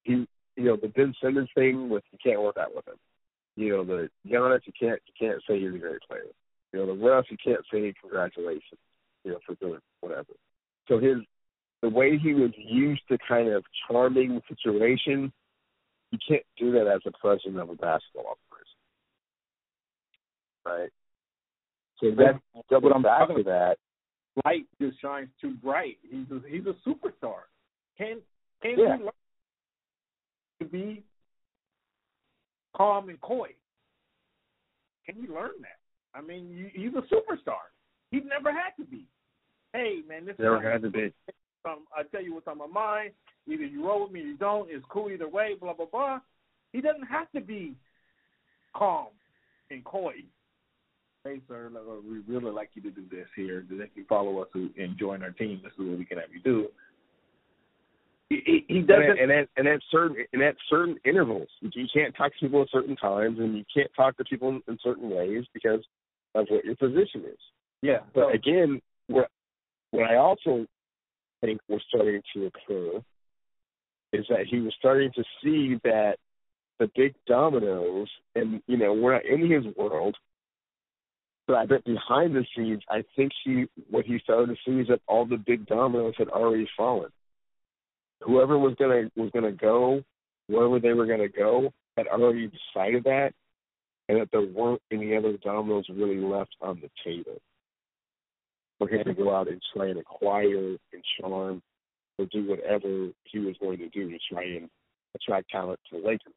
[0.03, 0.27] he,
[0.59, 2.95] you know, the Ben Simmons thing with you can't work out with him.
[3.55, 6.23] You know, the Giannis, you can't you can't say he's a great player.
[6.73, 8.79] You know, the Russ, you can't say congratulations.
[9.23, 10.33] You know, for doing whatever.
[10.87, 11.17] So his
[11.81, 15.31] the way he was used to kind of charming the situation
[16.11, 18.79] you can't do that as a president of a basketball operation.
[20.65, 20.89] Right?
[21.99, 23.77] So that double I'm back to that.
[24.45, 25.97] Light just shines too bright.
[26.09, 27.45] He's a, he's a superstar.
[27.97, 28.17] Can
[28.61, 28.97] can Yeah.
[28.97, 29.11] he learn
[30.59, 31.03] to be
[32.75, 33.49] calm and coy?
[35.05, 35.79] Can he learn that?
[36.13, 37.69] I mean, you, he's a superstar.
[38.11, 39.05] He never had to be.
[39.73, 41.13] Hey, man, this Never is had to be.
[41.65, 43.11] um, I tell you what's on my mind.
[43.47, 44.69] Either you roll with me or you don't.
[44.69, 45.55] It's cool either way.
[45.59, 46.19] Blah blah blah.
[46.73, 47.75] He doesn't have to be
[48.75, 49.07] calm
[49.71, 50.13] and coy.
[51.23, 51.69] Hey, sir,
[52.09, 53.65] we really like you to do this here.
[53.69, 56.39] If you follow us and join our team, this is what we can have you
[56.41, 56.67] do.
[58.29, 59.19] He, he, doesn't.
[59.19, 62.69] and at and at certain and at certain intervals, you can't talk to people at
[62.71, 65.83] certain times, and you can't talk to people in, in certain ways because
[66.35, 67.39] of what your position is.
[67.81, 67.99] yeah.
[68.13, 69.29] But So, again, what
[69.89, 70.67] what I also
[71.41, 73.01] think was starting to occur
[74.13, 76.17] is that he was starting to see that
[76.79, 80.15] the big dominoes, and you know, we're not in his world,
[81.47, 84.87] but I bet behind the scenes, I think he what he started to see is
[84.89, 87.09] that all the big dominoes had already fallen.
[88.21, 90.03] Whoever was gonna was gonna go,
[90.47, 93.33] wherever they were gonna go, had already decided that,
[94.07, 97.39] and that there weren't any other dominoes really left on the table
[98.77, 101.61] for him to go out and try and acquire and charm
[102.17, 104.69] or do whatever he was going to do to try and
[105.15, 106.33] attract talent to the Lakers.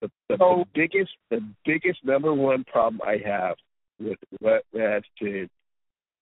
[0.00, 3.56] The, the, So- the biggest the biggest number one problem I have
[3.98, 5.50] with what Reds did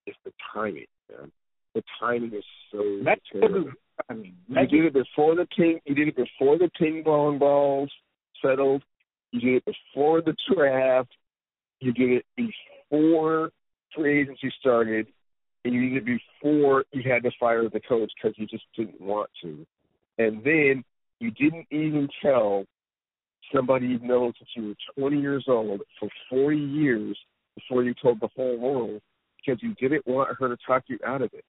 [0.05, 0.85] is the timing.
[1.09, 1.31] Man.
[1.75, 3.71] The timing is so That's terrible.
[4.09, 5.79] I mean, You did it before the ping.
[5.85, 7.91] You did it before the ping pong balls
[8.43, 8.83] settled.
[9.31, 11.09] You did it before the draft.
[11.79, 13.51] You did it before
[13.95, 15.07] free agency started,
[15.65, 19.01] and you did it before you had to fire the coach because you just didn't
[19.01, 19.65] want to.
[20.17, 20.83] And then
[21.19, 22.65] you didn't even tell
[23.53, 27.17] somebody you've known since you were 20 years old for 40 years
[27.55, 29.01] before you told the whole world
[29.37, 31.43] because you didn't want her to talk you out of it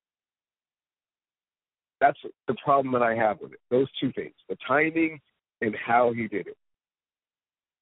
[2.01, 3.61] that's the problem that I have with it.
[3.71, 5.21] Those two things: the timing
[5.61, 6.57] and how he did it.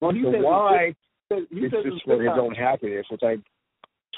[0.01, 0.95] well, he the says why
[1.29, 3.37] he is says just it's for good his own happiness, which I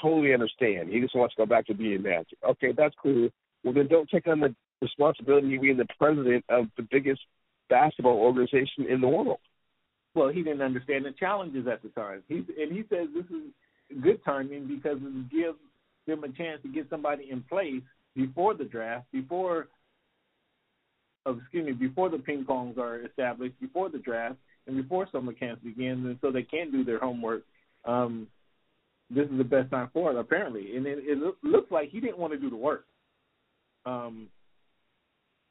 [0.00, 0.88] totally understand.
[0.90, 2.38] He just wants to go back to being magic.
[2.48, 3.28] Okay, that's cool.
[3.62, 7.20] Well, then don't take on the responsibility of being the president of the biggest
[7.70, 9.38] basketball organization in the world.
[10.14, 12.22] Well, he didn't understand the challenges at the time.
[12.28, 15.58] He and he says this is good timing because it gives
[16.06, 17.82] them a chance to get somebody in place
[18.14, 19.68] before the draft, before
[21.26, 25.32] of excuse me, before the ping pongs are established, before the draft, and before summer
[25.32, 27.42] camps begin, and so they can do their homework.
[27.84, 28.28] Um,
[29.10, 32.18] this is the best time for it, apparently, and it, it looks like he didn't
[32.18, 32.86] want to do the work.
[33.84, 34.28] Um,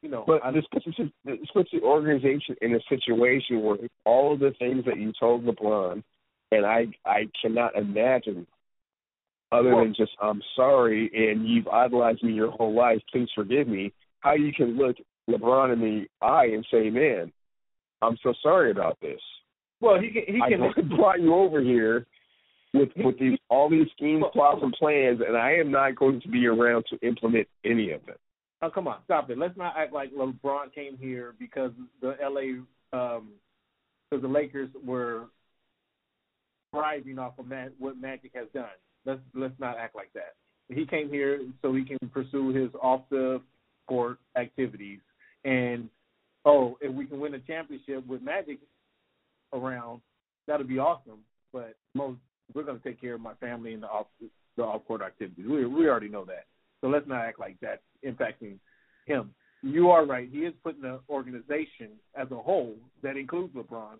[0.02, 0.84] you know, but I, this puts,
[1.24, 5.44] this puts the organization in a situation where all of the things that you told
[5.44, 6.02] LeBron,
[6.50, 8.46] and I I cannot imagine
[9.52, 13.68] other well, than just I'm sorry and you've idolized me your whole life, please forgive
[13.68, 13.92] me.
[14.20, 14.96] How you can look
[15.28, 17.32] LeBron in the eye and say, "Man,
[18.00, 19.20] I'm so sorry about this."
[19.80, 20.34] Well, he can.
[20.34, 20.62] He can.
[20.62, 22.06] I brought you over here
[22.74, 26.28] with with these all these schemes, plots, and plans, and I am not going to
[26.28, 28.16] be around to implement any of them.
[28.62, 29.38] Oh, come on, stop it.
[29.38, 32.62] Let's not act like LeBron came here because the LA,
[32.96, 33.30] um,
[34.08, 35.26] because the Lakers were
[36.72, 38.66] thriving off of Mag- what Magic has done.
[39.04, 40.34] Let's let's not act like that.
[40.68, 43.42] He came here so he can pursue his off the
[43.88, 45.00] court activities,
[45.44, 45.88] and
[46.44, 48.58] oh, if we can win a championship with Magic
[49.52, 50.00] around,
[50.46, 51.20] that'll be awesome.
[51.52, 52.18] But most
[52.54, 54.06] we're going to take care of my family and the off
[54.56, 55.46] the off court activities.
[55.48, 56.46] We we already know that.
[56.80, 58.58] So let's not act like that's impacting
[59.06, 59.34] him.
[59.62, 60.28] You are right.
[60.30, 63.98] He is putting the organization as a whole, that includes LeBron,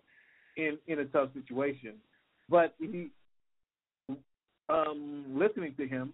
[0.57, 1.93] in in a tough situation.
[2.49, 3.09] But he,
[4.69, 6.13] um, listening to him,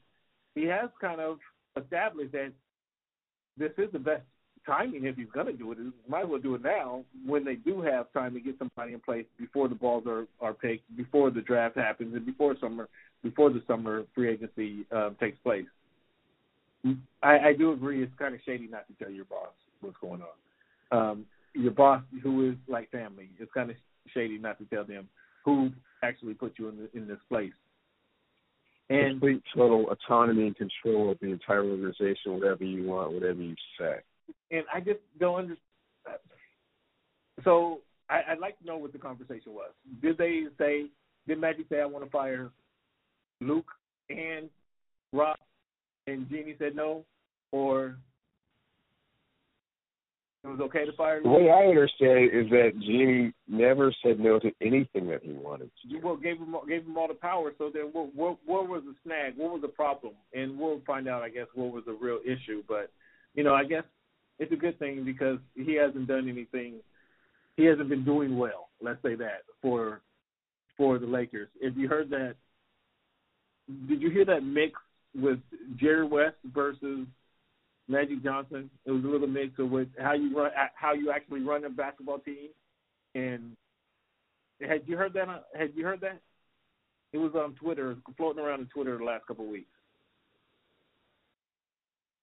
[0.53, 1.39] he has kind of
[1.81, 2.53] established that
[3.57, 4.23] this is the best
[4.65, 5.78] timing if he's going to do it.
[6.08, 9.00] Might as well do it now when they do have time to get somebody in
[9.00, 12.88] place before the balls are are picked, before the draft happens, and before summer
[13.24, 15.65] before the summer free agency uh, takes place.
[17.22, 18.02] I, I do agree.
[18.02, 19.50] It's kind of shady not to tell your boss
[19.82, 20.98] what's going on.
[20.98, 23.76] Um, your boss, who is like family, it's kind of
[24.13, 25.08] shady not to tell them
[25.43, 25.72] who
[26.04, 27.52] actually put you in the, in this place.
[28.89, 33.56] And complete total autonomy and control of the entire organization, whatever you want, whatever you
[33.78, 33.98] say.
[34.51, 35.59] And I just don't understand.
[37.43, 39.71] So I, I'd like to know what the conversation was.
[40.01, 40.85] Did they say?
[41.27, 42.49] Did Magic say I want to fire
[43.41, 43.67] Luke
[44.09, 44.49] and
[45.13, 45.37] Rob
[46.07, 47.05] and Jeanie said no,
[47.51, 47.97] or
[50.43, 51.21] it was okay to fire?
[51.21, 55.33] The way I understand it is that Jeanie never said no to anything that he
[55.33, 55.69] wanted.
[55.83, 55.99] To do.
[56.03, 57.51] Well, gave him gave him all the power.
[57.57, 59.33] So then, what, what what was the snag?
[59.37, 60.13] What was the problem?
[60.33, 62.63] And we'll find out, I guess, what was the real issue.
[62.67, 62.91] But
[63.35, 63.83] you know, I guess
[64.39, 66.75] it's a good thing because he hasn't done anything.
[67.58, 68.69] He hasn't been doing well.
[68.82, 70.02] Let's say that for
[70.78, 71.49] for the Lakers.
[71.60, 72.36] If you heard that,
[73.88, 74.80] did you hear that mix
[75.13, 75.39] with
[75.78, 77.06] Jerry West versus
[77.89, 78.69] Magic Johnson.
[78.86, 81.69] It was a little mix of with how you run, how you actually run a
[81.69, 82.49] basketball team.
[83.15, 83.58] And
[84.62, 85.45] had you heard that?
[85.58, 86.21] Had you heard that?
[87.12, 89.71] It was on Twitter, floating around on Twitter the last couple of weeks.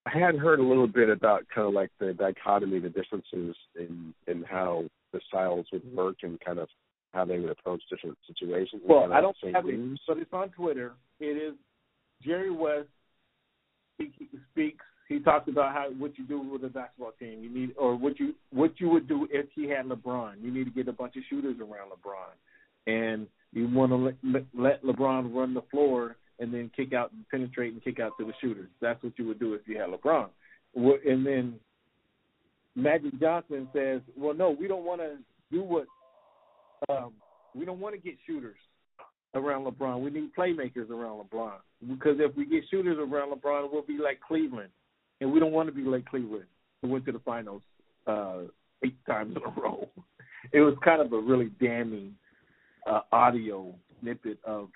[0.07, 4.13] I had heard a little bit about kind of like the dichotomy, the differences in
[4.27, 6.69] in how the styles would work and kind of
[7.13, 8.81] how they would approach different situations.
[8.87, 10.93] Well, I don't have it, but it's on Twitter.
[11.19, 11.55] It is
[12.23, 12.89] Jerry West
[13.97, 14.11] he,
[14.51, 14.85] speaks.
[15.07, 17.43] He talks about how what you do with a basketball team.
[17.43, 20.41] You need, or what you what you would do if he had LeBron.
[20.41, 22.35] You need to get a bunch of shooters around LeBron,
[22.87, 27.27] and you want to let, let LeBron run the floor and then kick out, and
[27.29, 28.69] penetrate, and kick out to the shooters.
[28.81, 30.29] That's what you would do if you had LeBron.
[30.75, 31.55] And then
[32.75, 35.17] Magic Johnson says, "Well, no, we don't want to
[35.51, 35.87] do what
[36.89, 37.13] um,
[37.55, 38.57] we don't want to get shooters
[39.33, 40.01] around LeBron.
[40.01, 44.19] We need playmakers around LeBron because if we get shooters around LeBron, we'll be like
[44.21, 44.69] Cleveland,
[45.21, 46.45] and we don't want to be like Cleveland,
[46.81, 47.61] who went to the finals
[48.05, 48.41] uh,
[48.83, 49.87] eight times in a row.
[50.53, 52.15] It was kind of a really damning
[52.89, 54.69] uh, audio snippet of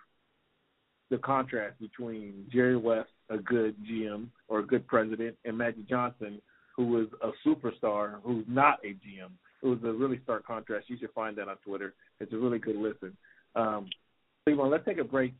[1.11, 6.41] the contrast between Jerry West, a good GM or a good president, and Magic Johnson,
[6.75, 9.29] who was a superstar who's not a GM.
[9.61, 10.89] It was a really stark contrast.
[10.89, 11.93] You should find that on Twitter.
[12.21, 13.15] It's a really good listen.
[13.55, 13.87] Um,
[14.45, 15.33] Cleveland, let's take a break.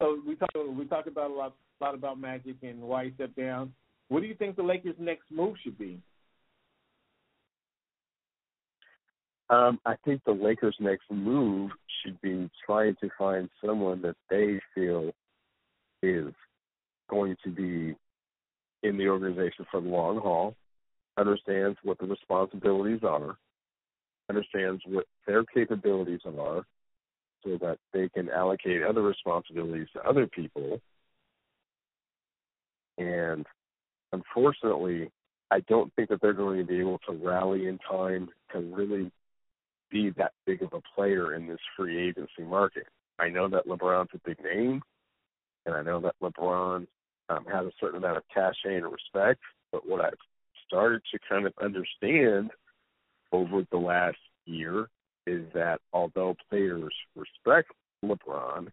[0.00, 3.36] So we talked we talked about a lot, lot about Magic and why he stepped
[3.36, 3.72] down.
[4.08, 6.00] What do you think the Lakers' next move should be?
[9.50, 11.70] Um, I think the Lakers' next move
[12.02, 15.10] should be trying to find someone that they feel
[16.02, 16.32] is
[17.08, 17.96] going to be
[18.82, 20.54] in the organization for the long haul,
[21.16, 23.36] understands what the responsibilities are,
[24.28, 26.62] understands what their capabilities are,
[27.44, 30.80] so that they can allocate other responsibilities to other people.
[32.98, 33.46] And
[34.12, 35.10] unfortunately,
[35.50, 39.10] I don't think that they're going to be able to rally in time to really
[39.90, 42.86] be that big of a player in this free agency market.
[43.18, 44.82] I know that LeBron's a big name,
[45.66, 46.86] and I know that LeBron
[47.28, 49.40] um, has a certain amount of cachet and respect.
[49.72, 50.18] But what I've
[50.66, 52.50] started to kind of understand
[53.32, 54.88] over the last year
[55.26, 57.70] is that although players respect
[58.04, 58.68] LeBron,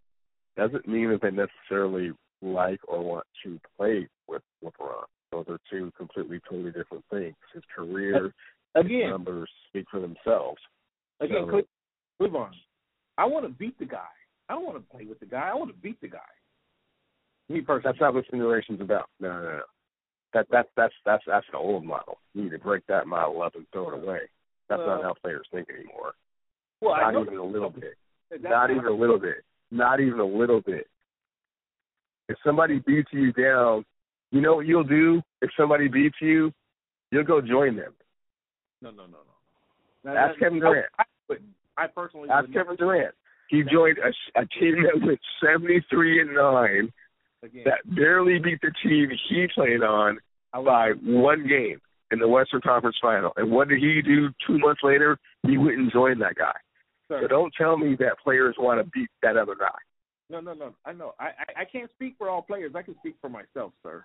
[0.56, 2.12] doesn't mean that they necessarily
[2.42, 5.06] like or want to play with LeBron.
[5.36, 7.36] Those are two completely, totally different things.
[7.54, 8.34] His career,
[8.76, 10.60] again, numbers speak for themselves.
[11.20, 11.62] Again, so,
[12.18, 12.56] Cleveland,
[13.18, 14.08] I want to beat the guy.
[14.48, 15.50] I don't want to play with the guy.
[15.52, 16.20] I want to beat the guy.
[17.50, 17.92] Me personally.
[17.92, 19.10] That's not what simulation's about.
[19.20, 19.62] No, no, no.
[20.34, 22.18] That that's that's that's that's an old model.
[22.34, 24.20] You need to break that model up and throw it away.
[24.70, 26.14] That's not how players think anymore.
[26.82, 27.96] Well, not even a little bit.
[28.42, 29.44] Not even a little bit.
[29.72, 30.88] Not even a little bit.
[32.28, 33.86] If somebody beats you down,
[34.36, 35.22] you know what you'll do?
[35.42, 36.52] If somebody beats you,
[37.12, 37.94] you'll go join them.
[38.82, 39.20] No, no, no,
[40.04, 40.12] no.
[40.14, 40.88] Now, Ask Kevin Durant.
[41.00, 42.30] I, I, I personally.
[42.30, 43.16] Ask Kevin Durant.
[43.50, 46.92] He joined a, a team that went seventy-three and nine,
[47.44, 47.64] Again.
[47.66, 50.20] that barely beat the team he played on
[50.52, 51.80] by one game
[52.12, 53.32] in the Western Conference Final.
[53.38, 55.18] And what did he do two months later?
[55.48, 56.54] He went and joined that guy.
[57.08, 57.22] Sir.
[57.22, 59.78] So don't tell me that players want to beat that other guy.
[60.30, 60.74] No, no, no.
[60.86, 61.14] I know.
[61.20, 62.74] I, I I can't speak for all players.
[62.76, 64.04] I can speak for myself, sir.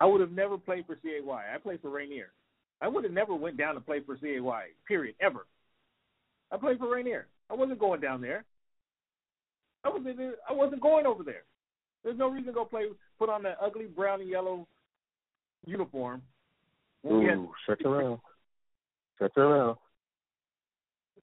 [0.00, 1.20] I would have never played for CAY.
[1.28, 2.32] I played for Rainier.
[2.80, 4.40] I would have never went down to play for CAY.
[4.86, 5.14] Period.
[5.20, 5.46] Ever.
[6.50, 7.26] I played for Rainier.
[7.50, 8.44] I wasn't going down there.
[9.84, 10.18] I wasn't.
[10.48, 11.44] I wasn't going over there.
[12.02, 12.84] There's no reason to go play.
[13.18, 14.66] Put on that ugly brown and yellow
[15.66, 16.22] uniform.
[17.06, 18.18] Ooh, shut around.
[19.18, 19.76] Shut around.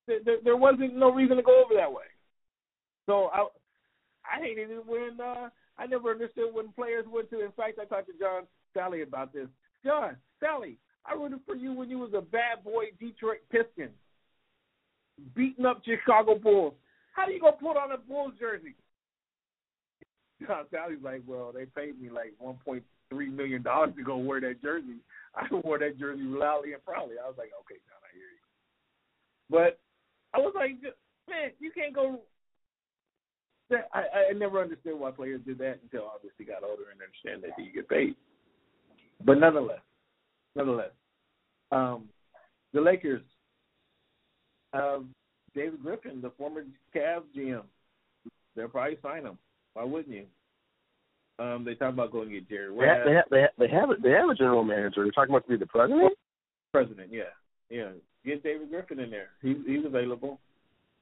[0.07, 2.05] There, there, there wasn't no reason to go over that way.
[3.05, 3.47] So I,
[4.25, 7.43] I hated it when uh, I never understood when players went to.
[7.43, 8.43] In fact, I talked to John
[8.75, 9.47] Salley about this.
[9.83, 13.89] John Salley, I rooted for you when you was a bad boy Detroit Piston,
[15.35, 16.73] beating up Chicago Bulls.
[17.13, 18.75] How do you go put on a Bulls jersey?
[20.45, 24.17] John Salley's like, well, they paid me like one point three million dollars to go
[24.17, 24.97] wear that jersey.
[25.35, 27.15] I wore that jersey loudly and proudly.
[27.23, 28.45] I was like, okay, John, I hear you.
[29.49, 29.79] But
[30.33, 30.81] I was like,
[31.29, 32.19] man, you can't go.
[33.93, 37.63] I, I never understood why players did that until obviously got older and understand that
[37.63, 38.15] you get paid.
[39.25, 39.81] But nonetheless,
[40.55, 40.91] nonetheless,
[41.71, 42.09] um,
[42.73, 43.21] the Lakers
[44.73, 45.03] have
[45.55, 46.63] David Griffin, the former
[46.95, 47.63] Cavs GM.
[48.55, 49.37] They'll probably sign him.
[49.73, 50.25] Why wouldn't you?
[51.39, 53.01] Um, they talk about going to get Jerry West.
[53.05, 55.03] They have, they have, they have, they have a general manager.
[55.03, 56.13] You're talking about to be the president.
[56.71, 57.23] President, yeah,
[57.69, 57.89] yeah.
[58.23, 59.29] Get David Griffin in there.
[59.41, 60.39] He's he's available.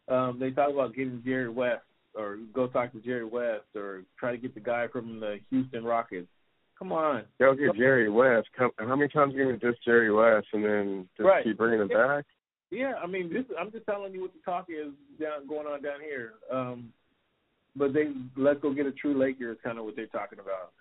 [0.07, 1.83] Um, they talk about getting Jerry West,
[2.15, 5.83] or go talk to Jerry West, or try to get the guy from the Houston
[5.83, 6.27] Rockets.
[6.79, 8.47] Come on, go get Jerry West.
[8.57, 11.43] And how many times are you going to diss Jerry West and then just right.
[11.43, 12.25] keep bringing him back?
[12.71, 13.43] Yeah, I mean, this.
[13.59, 16.33] I'm just telling you what the talk is down going on down here.
[16.51, 16.93] Um,
[17.75, 18.05] but they
[18.37, 20.71] let's go get a true Laker is kind of what they're talking about.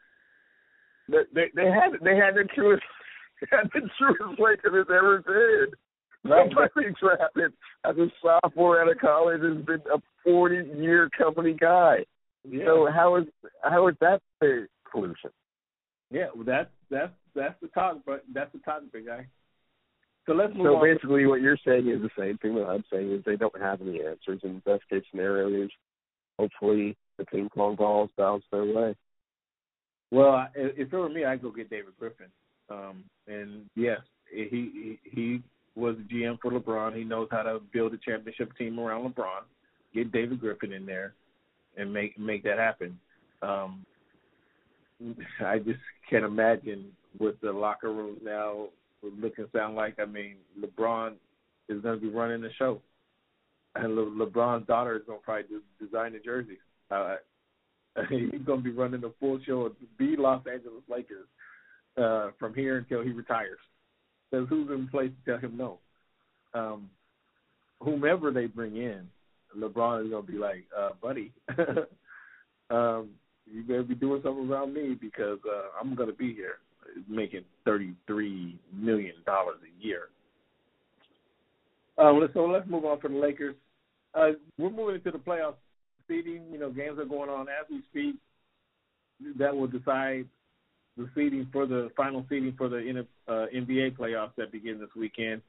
[1.08, 2.82] They they, they had they had the truest
[3.40, 6.30] they had the truest Laker has ever been.
[6.30, 6.50] Right.
[6.50, 7.52] Nobody drafted
[7.84, 12.04] as a sophomore out of college has been a forty year company guy.
[12.44, 12.64] Yeah.
[12.66, 13.24] So how is
[13.62, 15.30] how is that the solution?
[16.10, 18.02] Yeah, well, that's that's that's the topic.
[18.32, 19.26] that's the topic, guy.
[20.26, 20.84] So let's move so on.
[20.84, 23.80] basically, what you're saying is the same thing that I'm saying is they don't have
[23.80, 24.40] any answers.
[24.42, 25.70] And the best case scenario is
[26.38, 28.94] hopefully the ping pong balls bounce their way.
[30.10, 32.26] Well, if it were me, I'd go get David Griffin.
[32.70, 34.00] Um, and yes,
[34.30, 35.42] he, he he
[35.74, 36.96] was GM for LeBron.
[36.96, 39.42] He knows how to build a championship team around LeBron.
[39.94, 41.14] Get David Griffin in there
[41.76, 42.98] and make make that happen.
[43.42, 43.86] Um,
[45.44, 45.78] I just
[46.08, 48.68] can't imagine what the locker room now
[49.02, 49.98] would look and sound like.
[49.98, 51.12] I mean, LeBron
[51.68, 52.80] is going to be running the show,
[53.74, 55.44] and Le- LeBron's daughter is going to probably
[55.80, 56.58] design the jerseys.
[56.90, 57.16] Uh,
[58.08, 61.26] he's going to be running the full show of the Los Angeles Lakers
[61.96, 63.58] uh, from here until he retires.
[64.30, 65.78] Because who's in place to tell him no?
[66.54, 66.90] Um,
[67.80, 69.08] whomever they bring in,
[69.56, 71.32] LeBron is going to be like, uh, buddy,
[72.70, 73.10] um,
[73.52, 76.58] you better be doing something around me because uh, I'm to be here
[77.08, 80.02] making $33 million a year.
[81.98, 83.56] Um, so let's move on from the Lakers.
[84.14, 85.54] Uh, we're moving into the playoffs
[86.06, 86.44] seeding.
[86.50, 88.16] You know, games are going on as we speak.
[89.38, 90.26] That will decide
[90.96, 95.42] the seeding for the final seeding for the uh, NBA playoffs that begin this weekend.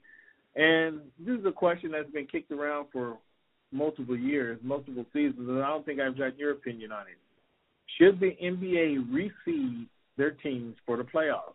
[0.56, 3.18] And this is a question that's been kicked around for
[3.72, 7.18] multiple years, multiple seasons, and I don't think I've got your opinion on it.
[7.98, 9.88] Should the NBA reseed
[10.18, 11.54] their teams for the playoffs?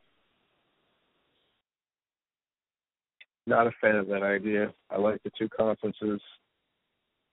[3.47, 4.72] Not a fan of that idea.
[4.91, 6.20] I like the two conferences.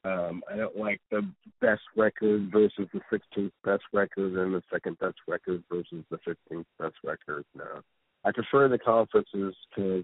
[0.04, 1.22] Um, I don't like the
[1.62, 6.66] best record versus the 16th best record and the second best record versus the 15th
[6.80, 7.46] best record.
[7.56, 7.82] No,
[8.26, 10.04] I prefer the conferences because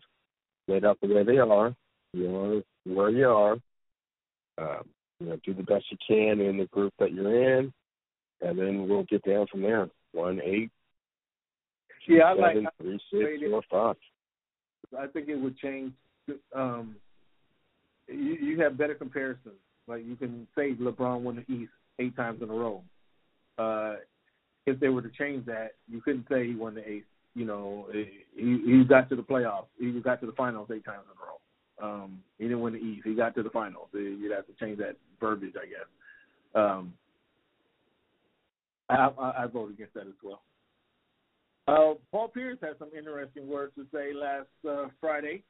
[0.68, 1.76] laid out the way they are.
[2.14, 3.58] You are where you are.
[4.60, 4.84] Um,
[5.20, 7.74] you know, do the best you can in the group that you're in,
[8.42, 9.90] and then we'll get down from there.
[10.14, 10.72] One, eight,
[12.08, 12.74] Yeah, I seven, like.
[12.82, 13.96] three, six, four, five.
[14.98, 15.94] I think it would change.
[16.56, 16.96] Um,
[18.08, 19.56] you you have better comparisons.
[19.88, 22.84] Like you can say LeBron won the East eight times in a row.
[23.58, 23.96] Uh,
[24.66, 27.08] if they were to change that, you couldn't say he won the East.
[27.36, 29.68] You know, he he got to the playoffs.
[29.80, 31.38] He got to the finals eight times in a row.
[31.80, 33.06] Um, he didn't win the East.
[33.06, 33.90] He got to the finals.
[33.94, 35.88] You'd have to change that verbiage, I guess.
[36.56, 36.94] Um,
[38.90, 40.42] I, I, vote against that as well.
[41.68, 45.44] Uh, Paul Pierce had some interesting words to say last uh, Friday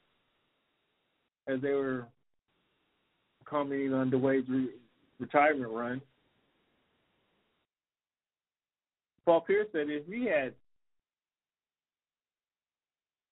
[1.47, 2.07] as they were
[3.45, 4.73] commenting on Dwyane's re-
[5.19, 6.01] retirement run.
[9.25, 10.53] Paul Pierce said if he had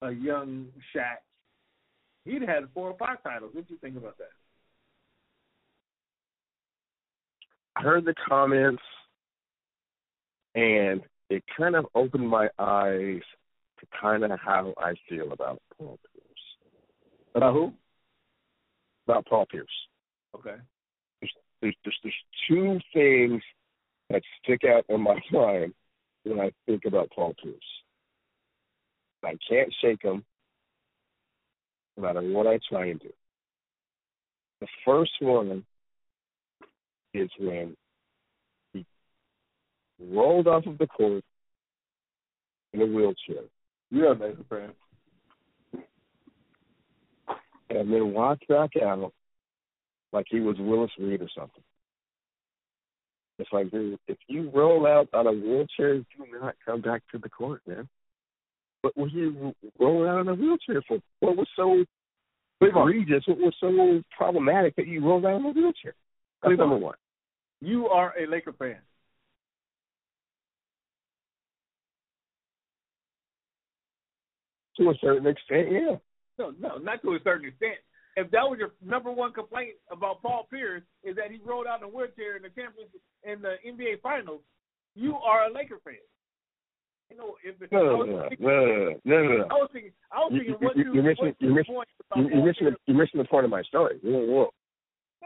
[0.01, 1.17] a young Shaq,
[2.25, 3.51] he'd have had four or five titles.
[3.53, 4.29] What do you think about that?
[7.77, 8.81] I heard the comments,
[10.55, 13.21] and it kind of opened my eyes
[13.79, 16.25] to kind of how I feel about Paul Pierce.
[17.35, 17.73] About who?
[19.07, 19.67] About Paul Pierce.
[20.35, 20.55] Okay.
[21.21, 22.15] There's, there's, there's, there's
[22.49, 23.41] two things
[24.09, 25.73] that stick out in my mind
[26.23, 27.57] when I think about Paul Pierce.
[29.23, 30.23] I can't shake them
[31.97, 33.11] no matter what I try and do.
[34.61, 35.65] The first one
[37.13, 37.84] is when he
[40.11, 41.23] rolled off of the court
[42.73, 43.43] in a wheelchair.
[43.89, 44.73] You're a Laker fan.
[47.69, 49.11] And then walked back out
[50.11, 51.63] like he was Willis Reed or something.
[53.37, 57.17] It's like, dude, if you roll out on a wheelchair, do not come back to
[57.17, 57.87] the court, man.
[58.81, 60.99] What were you rolling out on a wheelchair for?
[61.19, 61.83] What was so
[62.61, 63.23] egregious?
[63.27, 65.95] What was so problematic that you rolled out on a wheelchair?
[66.43, 66.95] That's number one.
[67.61, 68.77] You are a Laker fan.
[74.77, 75.95] To a certain extent, yeah.
[76.37, 77.79] No, no, not to a certain extent.
[78.17, 81.79] If that was your number one complaint about Paul Pierce is that he rolled out
[81.81, 84.41] in a wheelchair in the championship in the NBA Finals,
[84.95, 85.95] you are a Laker fan.
[87.09, 89.47] You know, if No, I no, no, no, no, no, no.
[89.51, 91.55] I was thinking, I was You- thinking, you- what you- you, you're missing- you're your
[91.55, 91.75] missing-
[92.15, 93.99] You- missing, the, you're missing the point of my story.
[94.01, 94.49] No,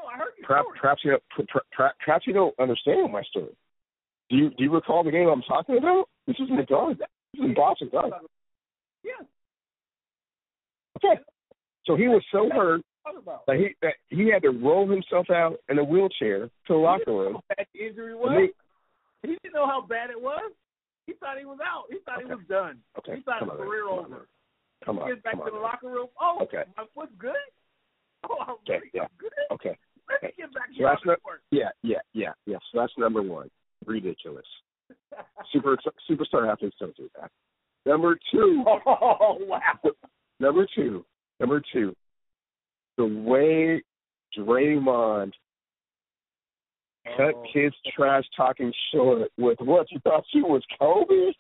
[0.06, 0.80] I heard your Perhaps, story.
[0.80, 1.20] perhaps you,
[1.70, 3.56] perhaps, perhaps you don't understand my story.
[4.30, 6.10] Do you do you recall the game I'm talking about?
[6.28, 6.98] This is in the garden.
[7.34, 7.90] This is in Boston.
[9.04, 9.14] Yeah.
[11.86, 12.82] So he was so hurt
[13.48, 17.12] that he that he had to roll himself out in a wheelchair to the locker
[17.12, 17.40] room.
[17.50, 18.50] The injury was.
[19.22, 20.52] He didn't know how bad it was.
[21.08, 21.86] He thought he was out.
[21.90, 22.78] He thought he was done.
[23.00, 24.28] Okay, He thought come his on, career Come on, over.
[24.86, 26.08] Come He on, gets back come to the locker room.
[26.22, 26.64] Oh, Okay.
[26.78, 27.34] my foot's good.
[28.30, 29.08] Oh, I'm Okay, really yeah.
[29.18, 29.32] good.
[29.52, 29.78] Okay.
[30.10, 31.20] Let me get back So to that's the not-
[31.52, 32.58] Yeah, yeah, yeah, yeah.
[32.72, 33.50] So that's number one.
[33.86, 34.46] Ridiculous.
[35.54, 35.78] Super
[36.10, 37.32] superstar athletes don't do that.
[37.86, 38.64] Number two.
[38.86, 39.80] oh wow.
[40.40, 41.06] Number two.
[41.40, 41.96] Number two.
[42.98, 43.82] The way
[44.38, 45.32] Draymond
[47.18, 51.32] cut Oh, his trash talking short with what you thought she was Kobe,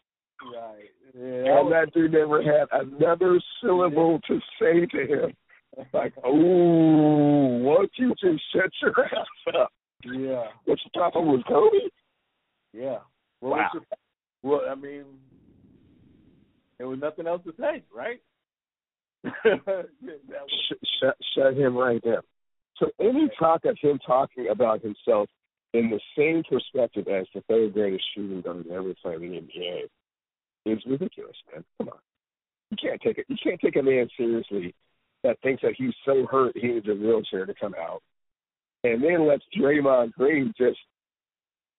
[0.55, 0.89] right.
[1.13, 1.59] Yeah.
[1.59, 5.33] and that dude never had another syllable to say to him.
[5.93, 9.71] Like, ooh, what you just shut your ass up?
[10.05, 10.45] yeah.
[10.65, 11.89] What you thought she was Kobe?
[12.73, 12.99] Yeah.
[13.41, 13.69] Well, Wow.
[13.73, 13.83] your-
[14.41, 15.03] well, I mean,
[16.77, 18.21] there was nothing else to say, right?
[20.99, 22.21] Shut, shut him right down.
[22.77, 25.29] So any talk of him talking about himself
[25.73, 29.83] in the same perspective as the third greatest shooting guard ever play in the NBA
[30.65, 31.63] is ridiculous, man.
[31.77, 31.99] Come on,
[32.71, 33.25] you can't take it.
[33.27, 34.73] You can't take a man seriously
[35.23, 38.01] that thinks that he's so hurt he needs a wheelchair to come out,
[38.83, 40.79] and then lets Draymond Green just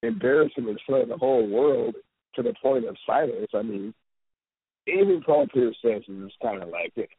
[0.03, 1.95] embarrass him in front of the whole world
[2.34, 3.51] to the point of silence.
[3.55, 3.95] I mean,
[4.86, 7.11] even Paul Pierce says is kind of like it.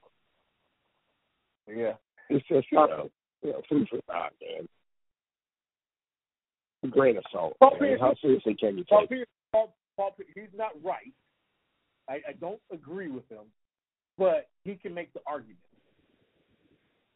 [1.76, 1.94] Yeah.
[2.30, 3.10] It's just you know,
[3.44, 4.68] you know, food for thought, man.
[6.84, 7.58] A grain of salt.
[7.60, 7.80] Paul man.
[7.80, 9.10] Pierce- How seriously can you Paul take?
[9.10, 11.14] Pierce, Paul, Paul Pierce, he's not right.
[12.10, 13.46] I, I don't agree with him,
[14.18, 15.58] but he can make the argument.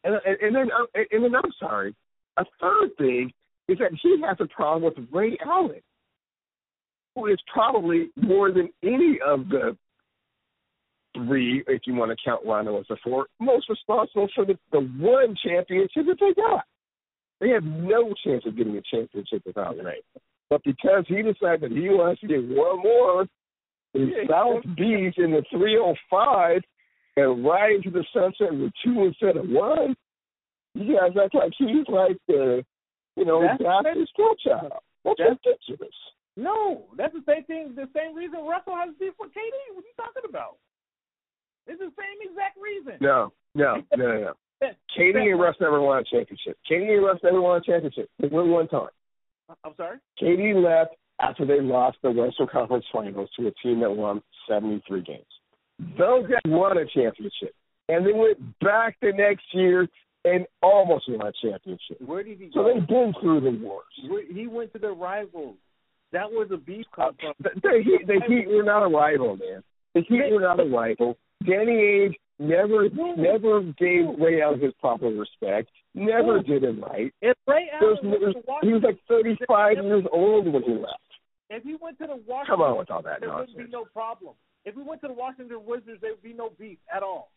[0.04, 1.94] And, and, and then, uh, and then I'm sorry.
[2.36, 3.32] A third thing
[3.68, 5.80] is that he has a problem with Ray Allen,
[7.14, 9.76] who is probably more than any of the
[11.16, 14.80] three, if you want to count Rondo as a four, most responsible for the, the
[14.80, 16.64] one championship that they got.
[17.40, 20.02] They had no chance of getting a championship without Ray.
[20.48, 23.26] But because he decided he wants to get one more
[23.94, 26.62] in South Beach in the 305
[27.16, 29.96] and ride into the sunset with two instead of one,
[30.74, 32.64] you guys act like he's like the,
[33.16, 34.72] you know, God's stepchild.
[35.04, 35.94] That's That's- ridiculous.
[36.38, 37.72] No, that's the same thing.
[37.74, 39.56] The same reason Russell has beef with KD.
[39.72, 40.58] What are you talking about?
[41.66, 42.94] It's the same exact reason.
[43.00, 44.20] No, no, no, no.
[44.20, 44.32] no.
[44.98, 46.56] KD and Russ never won a championship.
[46.70, 48.08] KD and Russ never won a championship.
[48.18, 48.88] They won one time.
[49.50, 49.98] Uh, I'm sorry.
[50.20, 55.02] KD left after they lost the Western Conference Finals to a team that won 73
[55.02, 55.24] games.
[55.98, 57.54] Those guys won a championship.
[57.88, 59.86] And they went back the next year
[60.24, 62.00] and almost won a championship.
[62.04, 62.74] Where did he So go?
[62.74, 63.84] they've been through the wars.
[64.32, 65.56] He went to the rivals.
[66.12, 67.34] That was a beef come uh, from.
[67.40, 69.62] The, the, Heat, the Heat were not a rival, man.
[69.94, 71.16] The Heat were not a rival.
[71.44, 75.70] Danny Ainge never never gave Ray Allen his proper respect.
[75.94, 77.12] Never did him right.
[77.22, 81.00] If Ray Allen went there's, he was like 35 years old when he left.
[81.50, 83.84] if he went to the Washington, Come on with all that there wouldn't be no
[83.84, 84.34] problem.
[84.64, 87.30] If he went to the Washington Wizards, there would be no beef at all.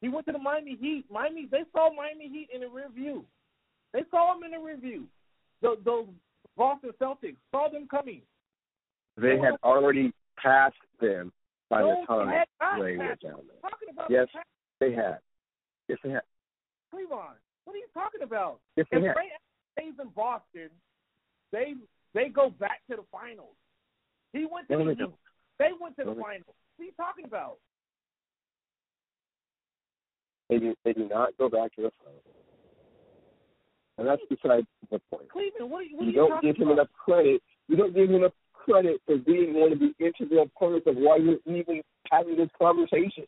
[0.00, 1.04] He went to the Miami Heat.
[1.10, 3.24] Miami, they saw Miami Heat in the rear view.
[3.92, 5.04] They saw him in the rear view.
[5.60, 6.06] Those, those
[6.56, 8.22] Boston Celtics saw them coming.
[9.18, 11.32] They had already passed them
[11.70, 12.28] by the time
[12.80, 14.02] Ray was down there.
[14.10, 14.28] Yes.
[14.80, 15.18] They had.
[15.88, 16.22] Yes, they had.
[16.90, 17.38] Cleveland.
[17.64, 18.58] What are you talking about?
[18.76, 19.16] Yes, If they had.
[19.16, 19.30] Ray
[19.78, 20.68] stays in Boston,
[21.52, 21.74] they
[22.12, 23.54] they go back to the finals.
[24.32, 25.04] He went to No, the they
[25.66, 26.54] they went to the they- finals.
[26.76, 27.58] What are you talking about?
[30.48, 32.24] They do, they do not go back to the finals.
[33.98, 35.28] And that's beside the point.
[35.28, 36.72] Cleveland, what are you, what are You you don't give him about?
[36.72, 37.42] enough credit.
[37.68, 38.32] You don't give him enough
[38.64, 43.24] credit for being one of the integral parts of why you're even having this conversation.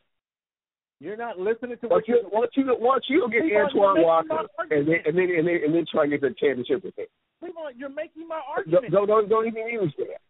[1.00, 2.52] You're not listening to what you, want.
[2.54, 6.04] you, once you get Antoine Walker, and then and then and then, and then try
[6.04, 7.06] and get the championship with him.
[7.40, 8.92] Cleveland, you're making my argument.
[8.92, 10.20] don't don't don't even use that.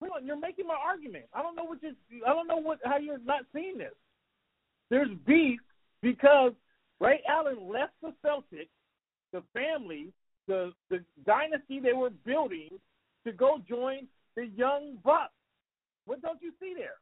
[0.00, 1.26] Cleveland, you're making my argument.
[1.32, 1.94] I don't know what you
[2.26, 3.94] I don't know what how you're not seeing this.
[4.90, 5.60] There's beef
[6.02, 6.52] because
[6.98, 8.74] Ray Allen left the Celtics,
[9.32, 10.08] the family,
[10.48, 12.70] the the dynasty they were building
[13.24, 15.32] to go join the young Bucks.
[16.06, 16.96] What don't you see there?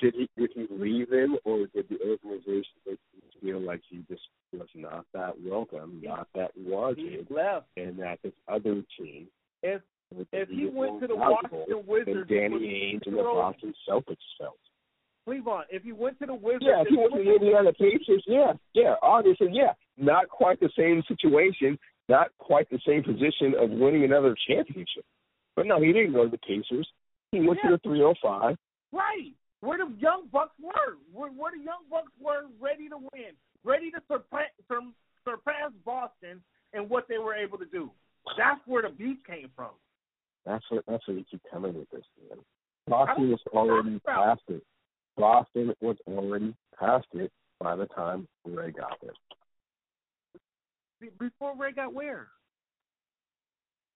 [0.00, 2.98] Did he did he leave him, or did the organization
[3.40, 7.66] feel like he just was not that welcome, not that wanted, left.
[7.76, 9.28] and that this other team
[9.62, 9.82] If
[10.32, 14.58] if he went to the Washington Wizards, Danny Ainge and the Boston Celtics felt.
[15.24, 18.22] Cleveland, if he went to the Wizards, Yeah, if he went to the Indiana Pacers,
[18.26, 19.72] yeah, yeah, obviously, yeah.
[19.96, 25.04] Not quite the same situation, not quite the same position of winning another championship.
[25.56, 26.88] But no, he didn't go to the Pacers.
[27.30, 27.70] He went Yeah.
[27.70, 28.56] to the 305.
[28.92, 29.32] Right.
[29.60, 30.96] Where the young bucks were.
[31.12, 33.32] Where, where the young bucks were ready to win,
[33.64, 34.92] ready to surpass, sur-
[35.24, 36.42] surpass Boston
[36.72, 37.90] and what they were able to do.
[38.36, 39.70] That's where the beef came from.
[40.44, 42.38] That's what that's what you keep coming with this, man.
[42.86, 44.62] Boston was already past it.
[45.16, 49.14] Boston was already past it by the time Ray got there.
[51.18, 52.28] Before Ray got where?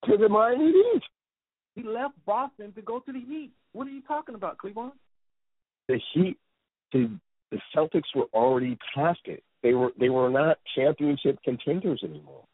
[0.07, 1.03] To the Miami Heat.
[1.75, 3.53] He left Boston to go to the Heat.
[3.73, 4.93] What are you talking about, Cleveland?
[5.89, 6.37] The Heat,
[6.93, 7.11] the
[7.51, 9.43] the Celtics were already past it.
[9.63, 12.45] They were they were not championship contenders anymore.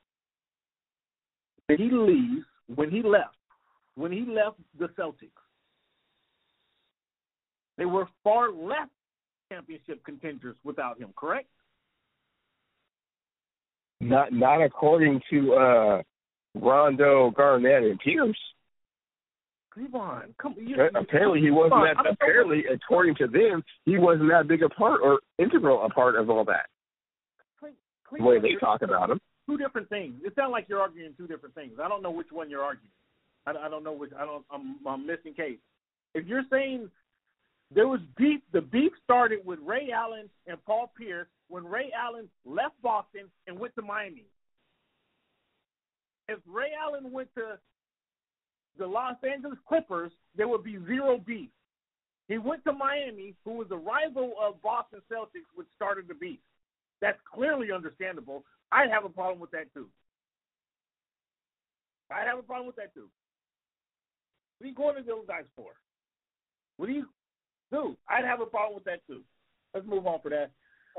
[1.68, 2.44] Did he leave
[2.74, 3.36] when he left?
[3.96, 5.30] When he left the Celtics,
[7.78, 8.88] they were far less
[9.50, 11.12] championship contenders without him.
[11.16, 11.48] Correct?
[14.00, 16.02] Not not according to uh
[16.54, 18.38] Rondo, Garnett, and Pierce.
[20.38, 20.54] Come.
[20.58, 21.98] You, Uh, apparently, he wasn't that.
[21.98, 25.84] I don't know Apparently, according to them, he wasn't that big a part or integral
[25.84, 26.66] a part of all that.
[28.12, 29.20] The way they talk about him.
[29.46, 30.14] two different things.
[30.24, 31.72] It sounds like you're arguing two different things.
[31.82, 32.90] I don't know which one you're arguing.
[33.46, 34.12] I, I don't know which.
[34.16, 34.44] I don't.
[34.50, 35.58] I'm, I'm missing case.
[36.14, 36.90] If you're saying
[37.74, 42.28] there was beef, the beef started with Ray Allen and Paul Pierce when Ray Allen
[42.44, 44.24] left Boston and went to Miami.
[46.28, 47.58] If Ray Allen went to
[48.78, 51.50] the Los Angeles Clippers, there would be zero beef.
[52.28, 56.38] He went to Miami, who was a rival of Boston Celtics, which started the beef.
[57.00, 58.44] That's clearly understandable.
[58.72, 59.88] I'd have a problem with that too.
[62.10, 63.08] I'd have a problem with that too.
[64.58, 65.72] What are you going to those guys for?
[66.76, 67.06] What do you
[67.70, 67.96] do?
[68.08, 69.22] I'd have a problem with that too.
[69.74, 70.50] Let's move on for that.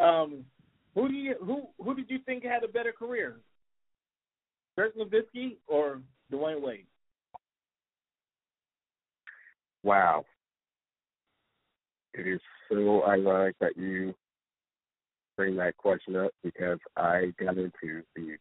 [0.03, 0.45] Um,
[0.93, 3.37] who do you who who did you think had a better career?
[4.77, 6.01] Dirk Nowitzki or
[6.31, 6.85] Dwyane Wade?
[9.85, 10.25] Wow.
[12.15, 14.15] It is so ironic that you
[15.37, 18.37] bring that question up because I got into the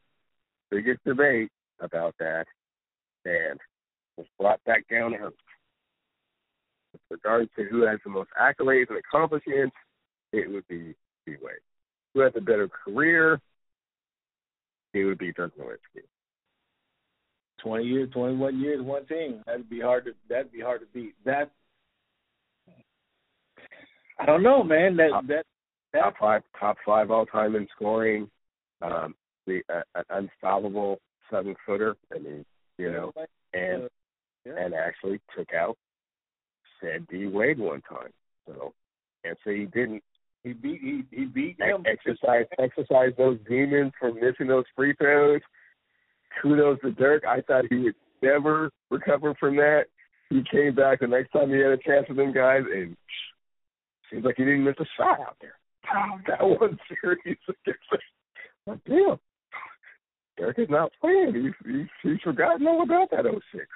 [0.71, 2.47] biggest debate about that,
[3.27, 3.61] and
[4.17, 5.35] was brought back down to earth.
[6.95, 9.77] With regards to who has the most accolades and accomplishments,
[10.33, 10.95] it would be
[11.27, 11.37] D.
[12.15, 13.39] Who has a better career?
[14.95, 16.05] It would be Dirk Nowitzki.
[17.65, 19.43] Twenty years, twenty-one years, one team.
[19.47, 20.13] That'd be hard to.
[20.29, 21.15] That'd be hard to beat.
[21.25, 21.51] That.
[24.21, 24.97] I don't know, man.
[24.97, 25.45] That top, that,
[25.95, 28.31] that top five, top five all time in scoring.
[28.83, 29.15] Um,
[29.47, 30.99] the uh, an unstoppable
[31.31, 31.97] seven footer.
[32.15, 32.45] I mean,
[32.77, 33.13] you know,
[33.55, 33.89] and
[34.45, 34.53] yeah.
[34.59, 35.79] and actually took out
[36.83, 38.11] said D Wade one time.
[38.47, 38.75] So
[39.25, 40.03] and so he didn't
[40.43, 41.85] he beat he he beat him.
[41.87, 45.41] exercise exercise those demons for missing those free throws.
[46.41, 47.25] Kudos to Dirk.
[47.27, 49.85] I thought he would never recover from that.
[50.31, 52.97] He came back the next time he had a chance with them guys, and
[54.11, 55.55] seems like he didn't miss a shot out there.
[56.29, 57.37] That one series
[58.67, 59.19] like, damn,
[60.39, 61.35] Dirk is not playing.
[61.35, 63.67] He's he's, he's forgotten all about that 06.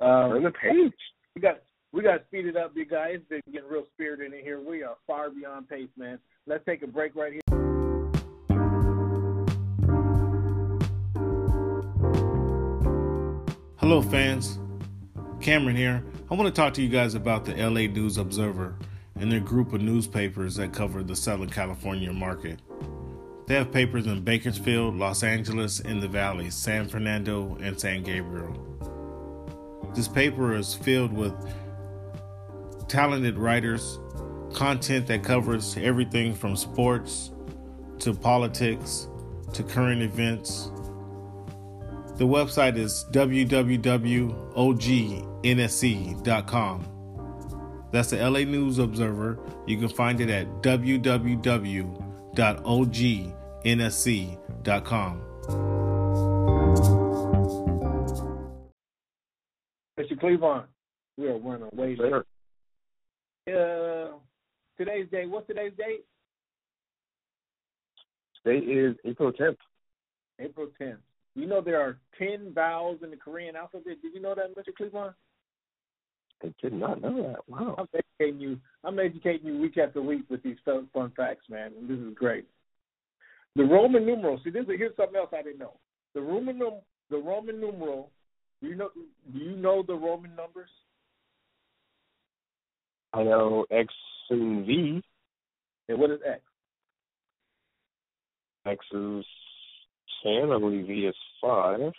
[0.00, 0.92] Um, Turn the page.
[1.34, 1.62] We got
[1.92, 3.18] we got to speed it up, big guys.
[3.30, 4.60] Been getting real spirited in here.
[4.60, 6.18] We are far beyond pace, man.
[6.46, 7.47] Let's take a break right here.
[13.88, 14.58] Hello, fans.
[15.40, 16.04] Cameron here.
[16.30, 18.76] I want to talk to you guys about the LA News Observer
[19.18, 22.60] and their group of newspapers that cover the Southern California market.
[23.46, 28.52] They have papers in Bakersfield, Los Angeles, in the Valley, San Fernando, and San Gabriel.
[29.94, 31.32] This paper is filled with
[32.88, 33.98] talented writers,
[34.52, 37.30] content that covers everything from sports
[38.00, 39.08] to politics
[39.54, 40.70] to current events.
[42.18, 44.28] The website is www.ognsc.com.
[47.92, 49.38] That's the LA News Observer.
[49.68, 51.14] You can find it at www.ognsc.com.
[59.98, 60.20] Mr.
[60.20, 60.64] Cleveland,
[61.16, 61.94] we are running away.
[61.94, 62.26] Sure.
[63.46, 64.08] Uh,
[64.76, 65.30] today's date.
[65.30, 66.04] What's today's date?
[68.42, 69.56] Today is April 10th.
[70.40, 70.98] April 10th.
[71.38, 74.02] You know there are 10 vowels in the Korean alphabet.
[74.02, 74.74] Did you know that, Mr.
[74.76, 75.14] Cleveland?
[76.42, 77.48] I did not know that.
[77.48, 77.76] Wow.
[77.78, 78.58] I'm educating you.
[78.82, 81.70] I'm educating you week after week with these fun, fun facts, man.
[81.78, 82.44] And this is great.
[83.54, 84.40] The Roman numeral.
[84.42, 85.74] See, this is, here's something else I didn't know.
[86.14, 86.58] The Roman
[87.08, 88.10] the Roman numeral.
[88.60, 88.90] Do you know?
[89.32, 90.70] Do you know the Roman numbers?
[93.12, 93.92] I know X
[94.30, 95.02] and V.
[95.88, 96.40] And what is X?
[98.66, 99.24] X is
[100.24, 100.50] 10.
[100.52, 101.92] I believe V is 5.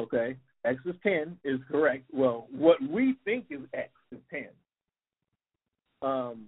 [0.00, 0.36] Okay.
[0.64, 2.04] X is 10 is correct.
[2.12, 4.46] Well, what we think is X is 10.
[6.02, 6.46] Um,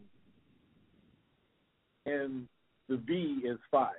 [2.06, 2.48] and
[2.88, 3.92] the B is 5.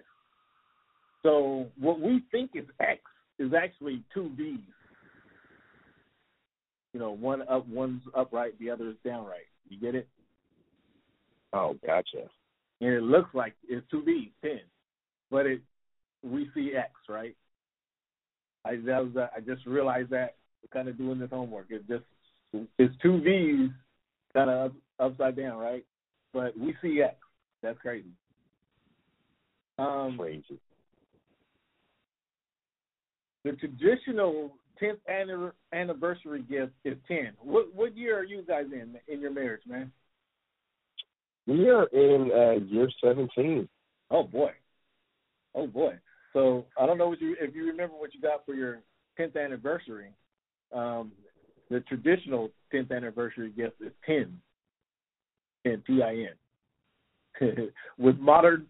[1.23, 3.01] So what we think is X
[3.37, 4.59] is actually two V's.
[6.93, 9.47] You know, one up, one's upright, the other is downright.
[9.69, 10.07] You get it?
[11.53, 12.29] Oh, gotcha.
[12.81, 14.59] And it looks like it's two V's, 10.
[15.29, 15.61] But it,
[16.23, 17.35] we see X, right?
[18.65, 20.35] I that was uh, I just realized that
[20.71, 21.67] kind of doing this homework.
[21.69, 22.03] It's just
[22.77, 23.69] it's two V's
[24.33, 25.85] kind of upside down, right?
[26.33, 27.15] But we see X.
[27.61, 28.09] That's crazy.
[29.77, 30.59] Um, Crazy.
[33.45, 34.51] the traditional
[34.81, 37.31] 10th anniversary gift is 10.
[37.41, 39.91] What what year are you guys in in your marriage, man?
[41.47, 43.67] We are in uh, year 17.
[44.11, 44.51] Oh boy,
[45.55, 45.93] oh boy.
[46.33, 48.79] So I don't know you if you remember what you got for your
[49.19, 50.11] 10th anniversary.
[50.73, 51.11] Um,
[51.69, 54.39] the traditional 10th anniversary gift is 10,
[55.65, 56.27] 10 T I
[57.41, 57.69] N.
[57.97, 58.67] with modern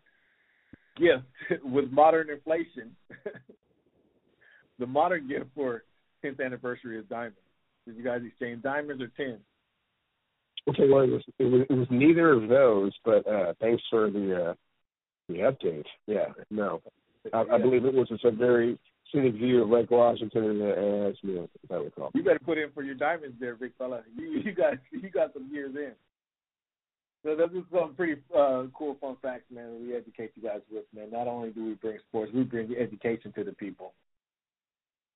[0.97, 1.25] gift,
[1.63, 2.95] with modern inflation,
[4.79, 5.83] the modern gift for
[6.23, 7.37] 10th anniversary is diamonds.
[7.85, 9.39] Did you guys exchange diamonds or 10?
[10.67, 14.11] Okay, well, it was, it was it was neither of those, but uh, thanks for
[14.11, 14.53] the uh,
[15.27, 15.85] the update.
[16.05, 16.81] Yeah, no,
[17.33, 18.77] I, I believe it was just a very
[19.11, 22.11] scenic view of Lake Washington and the uh, Smith, if I recall.
[22.13, 24.01] You better put in for your diamonds there, big fella.
[24.15, 25.93] You you got you got some years in.
[27.23, 29.73] So those are some pretty uh, cool fun facts, man.
[29.73, 31.11] that We educate you guys with, man.
[31.11, 33.93] Not only do we bring sports, we bring education to the people.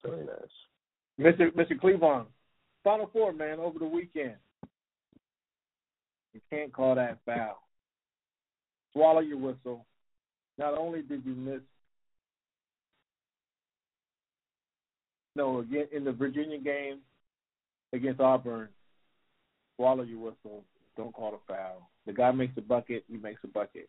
[0.04, 0.36] Very nice.
[1.18, 1.50] Mr.
[1.52, 1.80] Mr.
[1.80, 2.26] Cleveland,
[2.82, 4.34] Final Four, man, over the weekend.
[6.34, 7.62] You can't call that foul.
[8.92, 9.86] Swallow your whistle.
[10.58, 11.60] Not only did you miss,
[15.36, 16.98] no, again in the Virginia game
[17.92, 18.68] against Auburn,
[19.76, 20.64] swallow your whistle.
[20.96, 21.88] Don't call a foul.
[22.06, 23.88] The guy makes a bucket, he makes a bucket.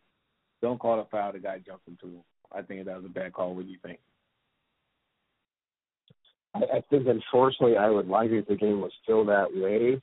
[0.62, 1.32] Don't call a foul.
[1.32, 2.22] The guy jumps into him.
[2.52, 3.54] I think that was a bad call.
[3.54, 3.98] What do you think?
[6.54, 10.00] I, think unfortunately I would like if the game was still that way,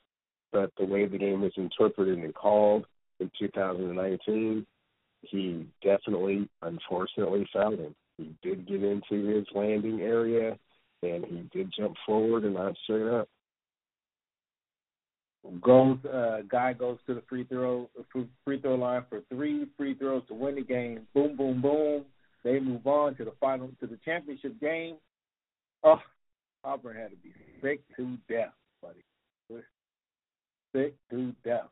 [0.52, 2.86] but the way the game was interpreted and called
[3.20, 4.66] in 2019,
[5.22, 7.94] he definitely, unfortunately, fouled him.
[8.18, 10.56] He did get into his landing area,
[11.10, 13.28] and he did jump forward and not straight up.
[15.60, 17.90] Goes uh, guy goes to the free throw
[18.44, 21.06] free throw line for three free throws to win the game.
[21.14, 22.04] Boom, boom, boom.
[22.44, 24.96] They move on to the final to the championship game.
[25.82, 26.00] Oh,
[26.64, 29.04] Auburn had to be sick to death, buddy.
[30.74, 31.68] Sick to death.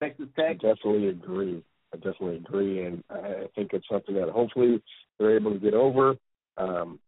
[0.00, 0.50] Texas Tech.
[0.50, 1.62] I definitely agree.
[1.92, 4.82] I definitely agree, and I think it's something that hopefully
[5.18, 6.16] they're able to get over.
[6.56, 6.98] Um,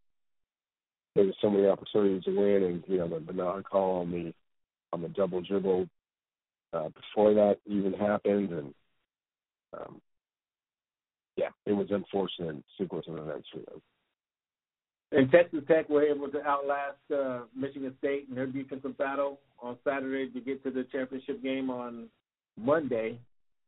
[1.15, 4.33] there's so many opportunities to win, and you know the, the non-call on the
[4.93, 5.89] on the double dribble
[6.73, 8.75] uh, before that even happened, and
[9.77, 10.01] um,
[11.37, 13.81] yeah, it was unfortunate sequence of events for them.
[15.13, 19.77] And Texas Tech were able to outlast uh, Michigan State in their defensive battle on
[19.85, 22.09] Saturday to get to the championship game on
[22.57, 23.19] Monday.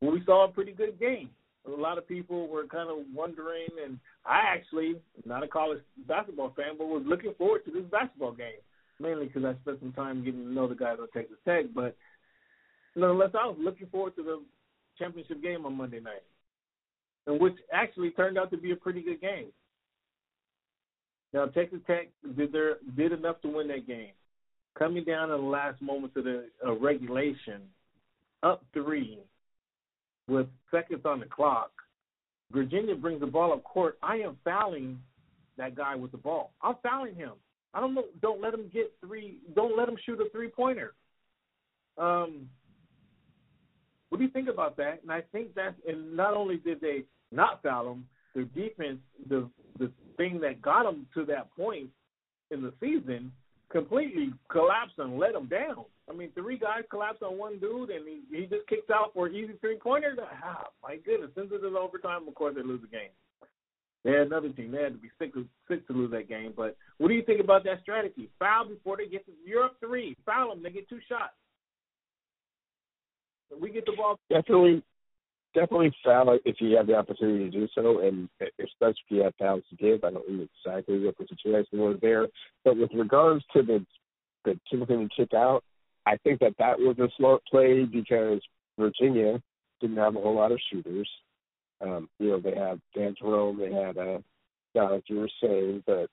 [0.00, 1.30] We saw a pretty good game.
[1.66, 6.52] A lot of people were kind of wondering, and I actually, not a college basketball
[6.56, 8.60] fan, but was looking forward to this basketball game,
[8.98, 11.66] mainly because I spent some time getting to know the guys on Texas Tech.
[11.72, 11.96] But
[12.96, 14.42] nonetheless, I was looking forward to the
[14.98, 16.24] championship game on Monday night,
[17.26, 19.46] and which actually turned out to be a pretty good game.
[21.32, 24.10] Now Texas Tech did their did enough to win that game.
[24.78, 26.46] Coming down in the last moments of the
[26.80, 27.62] regulation,
[28.42, 29.18] up three,
[30.28, 31.70] with seconds on the clock.
[32.50, 33.98] Virginia brings the ball up court.
[34.02, 34.98] I am fouling
[35.56, 36.52] that guy with the ball.
[36.62, 37.32] I'm fouling him.
[37.74, 38.04] I don't know.
[38.20, 39.38] Don't let him get three.
[39.54, 40.94] Don't let him shoot a three pointer.
[41.96, 42.48] Um,
[44.10, 45.00] what do you think about that?
[45.02, 48.98] And I think that's and not only did they not foul him, their defense,
[49.28, 49.48] the
[49.78, 51.88] the thing that got them to that point
[52.50, 53.32] in the season,
[53.72, 55.84] completely collapsed and let them down.
[56.08, 59.26] I mean, three guys collapsed on one dude, and he he just kicks out for
[59.26, 60.14] an easy three pointer.
[60.44, 61.30] Ah, my goodness!
[61.34, 63.10] Since it is overtime, of course they lose the game.
[64.04, 64.72] They had another team.
[64.72, 66.52] They had to be sick to to lose that game.
[66.56, 68.28] But what do you think about that strategy?
[68.38, 70.16] Foul before they get to up three.
[70.26, 70.62] Foul them.
[70.62, 71.32] They get two shots.
[73.60, 74.18] We get the ball.
[74.30, 74.82] Definitely,
[75.54, 79.34] definitely foul if you have the opportunity to do so, and especially if you have
[79.38, 80.04] fouls to give.
[80.04, 82.28] I don't know exactly what the situation was there,
[82.64, 83.84] but with regards to the
[84.44, 85.62] the Timothy kick out,
[86.04, 88.40] I think that that was a smart play because
[88.78, 89.40] Virginia
[89.80, 91.08] didn't have a whole lot of shooters.
[91.80, 94.18] Um, you know, they had Dan Jerome, they had uh,
[94.74, 96.08] guys you were saying, but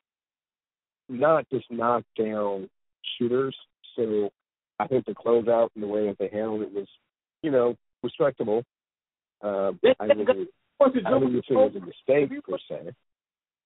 [1.07, 2.69] not just knock down
[3.17, 3.55] shooters.
[3.95, 4.29] So
[4.79, 6.87] I think the closeout and the way that they handled it was,
[7.41, 8.63] you know, respectable.
[9.41, 12.91] Um, I think it, don't think it was a mistake per se.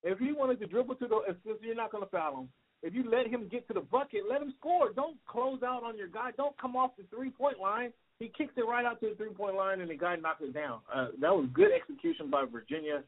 [0.03, 2.49] If he wanted to dribble to the, since you're not going to foul him,
[2.83, 4.91] if you let him get to the bucket, let him score.
[4.93, 6.31] Don't close out on your guy.
[6.35, 7.93] Don't come off the three point line.
[8.19, 10.53] He kicks it right out to the three point line, and the guy knocks it
[10.53, 10.79] down.
[10.93, 13.03] Uh, that was good execution by Virginia.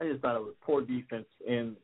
[0.00, 1.26] I just thought it was poor defense.
[1.48, 1.76] And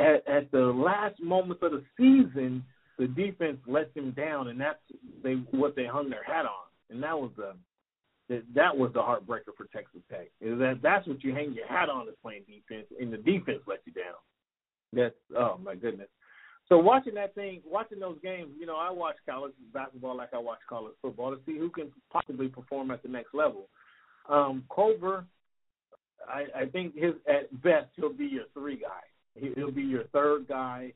[0.00, 2.64] uh, at, at the last moments of the season,
[2.98, 4.78] the defense let them down, and that's
[5.24, 6.68] they what they hung their hat on.
[6.90, 7.54] And that was the
[8.28, 10.28] that that was the heartbreaker for Texas Tech.
[10.40, 13.60] Is that that's what you hang your hat on is playing defense, and the defense
[13.66, 14.14] let you down.
[14.92, 16.08] That's oh my goodness.
[16.68, 20.38] So watching that thing, watching those games, you know, I watch college basketball like I
[20.38, 23.68] watch college football to see who can possibly perform at the next level.
[24.28, 25.26] Um, Culver,
[26.26, 29.02] I, I think his at best he'll be your three guy.
[29.38, 30.92] He, he'll be your third guy,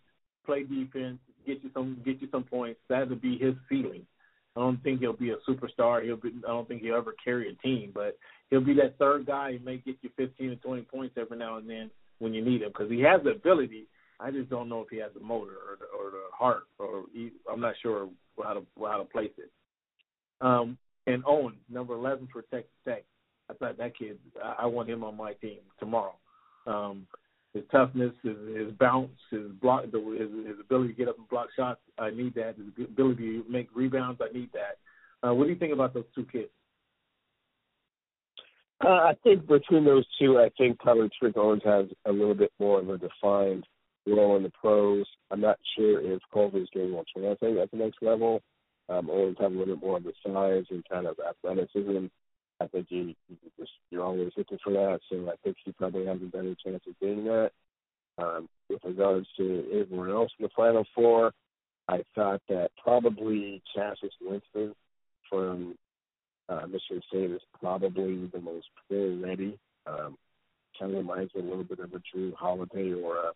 [0.47, 2.81] play defense, get you some get you some points.
[2.89, 4.07] That'll be his ceiling.
[4.59, 6.03] I don't think he'll be a superstar.
[6.03, 6.33] He'll be.
[6.45, 8.19] I don't think he'll ever carry a team, but
[8.51, 11.59] he'll be that third guy who may get you 15 to 20 points every now
[11.59, 13.85] and then when you need him because he has the ability.
[14.19, 17.05] I just don't know if he has the motor or the, or the heart, or
[17.15, 18.09] he, I'm not sure
[18.43, 19.51] how to how to place it.
[20.41, 23.05] Um, and Owen, number 11 for Texas Tech.
[23.49, 24.19] I thought that kid.
[24.43, 26.17] I, I want him on my team tomorrow.
[26.67, 27.07] Um,
[27.55, 31.49] his toughness, his, his bounce, his block, his, his ability to get up and block
[31.57, 31.81] shots.
[31.99, 32.57] I need that.
[32.57, 34.21] His ability to make rebounds.
[34.23, 34.79] I need that.
[35.27, 36.51] Uh, what do you think about those two kids?
[38.85, 42.53] Uh, I think between those two, I think Tyler Trick Owens has a little bit
[42.61, 43.67] more of a defined
[44.07, 45.05] role in the pros.
[45.31, 48.41] I'm not sure if Culver's getting more translate at the next level.
[48.89, 52.07] Um, Owens have a little bit more of the size and kind of athleticism.
[52.61, 56.07] I think you, you just, you're always looking for that, so I think he probably
[56.07, 57.51] has a better chance of getting that.
[58.19, 61.33] Um, with regards to everyone else in the Final Four,
[61.89, 64.75] I thought that probably Cassius Winston
[65.31, 65.77] from
[66.51, 69.59] Uh, Michigan State is probably the most pro ready.
[69.87, 70.17] Um,
[70.79, 73.33] kind of reminds me a little bit of a Jrue Holiday or a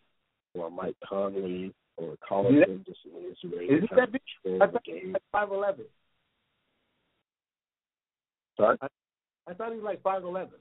[0.55, 2.83] or a Mike Conley or Collison.
[2.85, 4.21] Just is ready Is to it kind that of big?
[4.41, 5.05] control I the thought he game.
[5.05, 5.85] was like five eleven.
[8.57, 8.77] Sorry.
[9.47, 10.59] I thought he was like five eleven.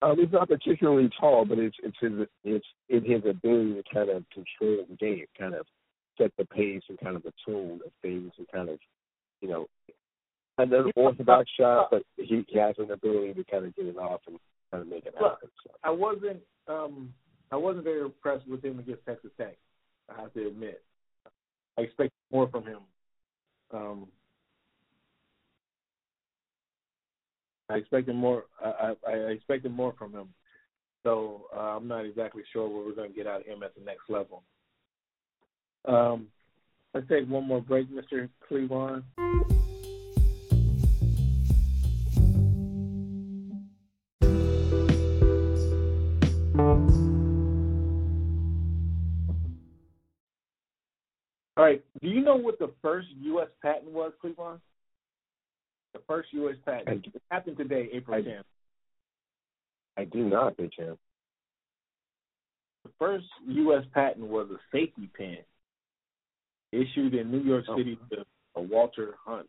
[0.00, 2.12] Um, he's not particularly tall, but it's it's his
[2.44, 5.66] it's in his ability to kind of control the game, kind of
[6.16, 8.78] set the pace and kind of the tone of things, and kind of
[9.40, 9.66] you know
[10.58, 14.20] an unorthodox shot, but he, he has an ability to kind of get it off
[14.26, 14.38] and
[14.70, 15.48] kind of make it Look, happen.
[15.64, 15.70] So.
[15.82, 17.12] I wasn't um
[17.50, 19.56] I wasn't very impressed with him against Texas Tech.
[20.14, 20.82] I have to admit.
[21.78, 22.80] I expect more from him.
[23.72, 24.06] Um
[27.68, 30.28] I expected more I, I, I expected more from him.
[31.02, 33.84] So uh, I'm not exactly sure what we're gonna get out of him at the
[33.84, 34.42] next level.
[35.84, 36.28] Um
[36.94, 38.28] let's take one more break, Mr.
[38.46, 39.04] Cleveland.
[51.56, 51.84] All right.
[52.00, 53.48] Do you know what the first U.S.
[53.60, 54.60] patent was, Cleveland?
[55.94, 56.56] The first U.S.
[56.64, 56.88] patent.
[56.88, 58.44] I, It happened today, April I- 10th.
[59.96, 60.98] I do not, Big Champ.
[62.84, 63.82] The first U.S.
[63.92, 65.38] patent was a safety pin
[66.72, 67.76] issued in New York Oh.
[67.76, 68.24] City to
[68.54, 69.48] a Walter Hunt.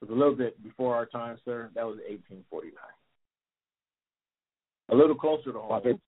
[0.00, 1.70] It was a little bit before our time, sir.
[1.74, 2.72] That was 1849.
[4.90, 5.82] A little closer to I home.
[5.82, 6.00] think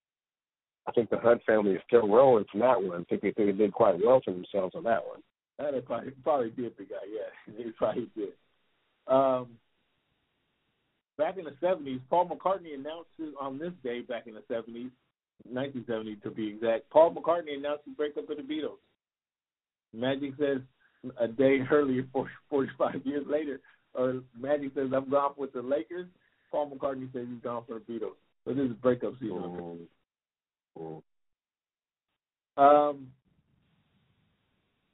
[0.87, 3.01] I think the Hunt family is still rolling from that one.
[3.01, 5.21] I think they, they did quite well for themselves on that one.
[5.59, 7.55] That probably probably did the guy, yeah.
[7.59, 8.29] They probably did.
[9.07, 9.49] Um
[11.19, 14.91] back in the seventies, Paul McCartney announced on this day back in the seventies,
[15.51, 18.79] nineteen seventy to be exact, Paul McCartney announced the breakup of the Beatles.
[19.93, 20.59] Magic says
[21.19, 23.61] a day earlier, 40, 45 years later,
[23.95, 26.07] or Magic says I'm gone with the Lakers.
[26.51, 28.17] Paul McCartney says he's gone for the Beatles.
[28.45, 29.37] So this is a breakup season.
[29.37, 29.79] Mm.
[30.79, 31.03] Mm.
[32.57, 33.09] Um,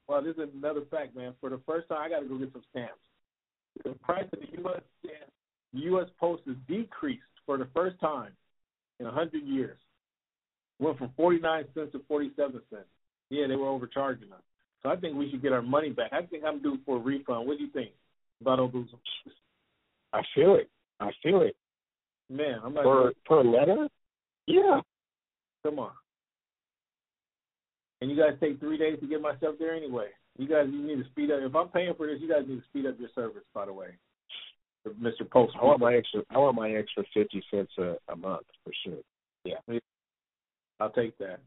[0.09, 1.35] well, this is another fact, man.
[1.41, 2.95] For the first time, I got to go get some stamps.
[3.85, 4.83] The price of the U.S.
[5.01, 5.31] stamp,
[5.73, 6.09] the U.S.
[6.21, 8.33] Post has decreased for the first time
[9.01, 9.79] in a hundred years.
[10.79, 12.87] Went from forty nine cents to forty seven cents.
[13.31, 14.43] Yeah, they were overcharging us.
[14.83, 16.13] So I think we should get our money back.
[16.13, 17.47] I think I'm due for a refund.
[17.47, 17.91] What do you think
[18.41, 18.87] about those?
[20.13, 20.69] I feel it.
[21.01, 21.57] I feel it.
[22.29, 22.85] Man, I'm not.
[22.85, 23.89] Per per letter?
[24.47, 24.81] Yeah.
[25.63, 25.93] Come on.
[28.01, 30.09] And you guys take three days to get myself there anyway.
[30.39, 31.41] You guys you need to speed up.
[31.43, 33.73] If I'm paying for this, you guys need to speed up your service, by the
[33.73, 33.89] way.
[34.89, 35.29] Mr.
[35.31, 35.55] Post.
[35.61, 38.99] I want my extra I want my extra fifty cents a, a month for sure.
[39.45, 39.79] Yeah.
[40.81, 41.41] I'll take that.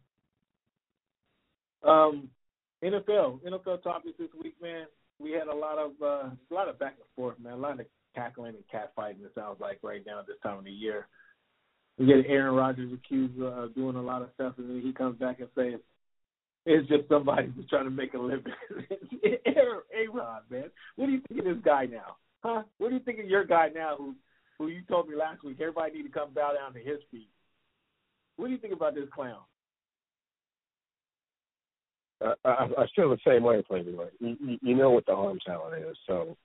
[1.87, 2.29] Um,
[2.83, 4.85] NFL, NFL topics this week, man.
[5.19, 7.53] We had a lot of uh, a lot of back and forth, man.
[7.53, 9.25] A lot of cackling and catfighting.
[9.25, 11.07] It sounds like right now at this time of the year.
[11.97, 14.91] We get Aaron Rodgers accused of uh, doing a lot of stuff, and then he
[14.93, 15.79] comes back and says
[16.65, 18.53] it's just somebody who's trying to make a living.
[19.45, 19.81] Aaron,
[20.49, 20.63] man,
[20.95, 22.17] what do you think of this guy now?
[22.43, 22.63] Huh?
[22.77, 24.15] What do you think of your guy now, who
[24.57, 27.29] who you told me last week everybody need to come bow down to his feet?
[28.37, 29.39] What do you think about this clown?
[32.23, 34.07] Uh, I, I feel the same way, Playboy.
[34.19, 36.37] You, you, you know what the arm talent is, so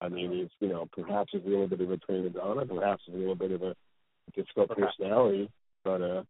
[0.00, 3.02] I mean, he's you know perhaps he's a little bit of a prima donna, perhaps
[3.06, 3.74] he's a little bit of a
[4.34, 5.50] difficult personality,
[5.84, 6.22] but uh,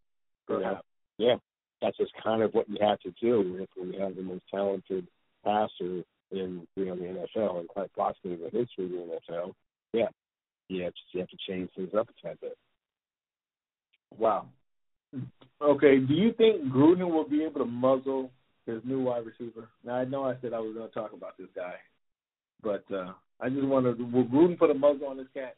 [0.49, 0.87] you know, Perhaps.
[1.18, 1.37] yeah,
[1.85, 5.07] that's just kind of what you have to do if we have the most talented
[5.45, 9.53] passer in you know the NFL and quite possibly the history of the NFL.
[9.93, 10.09] Yeah,
[10.68, 12.57] you have to, you have to change things up a tad bit.
[14.16, 14.47] Wow.
[15.61, 18.30] Okay, do you think Gruden will be able to muzzle
[18.66, 19.68] his new wide receiver?
[19.85, 21.74] Now I know I said I was going to talk about this guy,
[22.62, 25.57] but uh I just wonder will Gruden put a muzzle on this cat?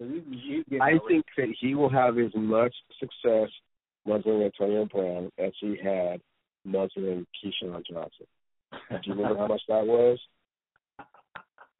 [0.00, 3.48] he's, he's I think that he will have as much success
[4.08, 6.20] muzzling Antonio Brown as he had
[6.64, 8.26] muzzling Keyshawn Johnson.
[8.90, 10.18] Do you remember how much that was?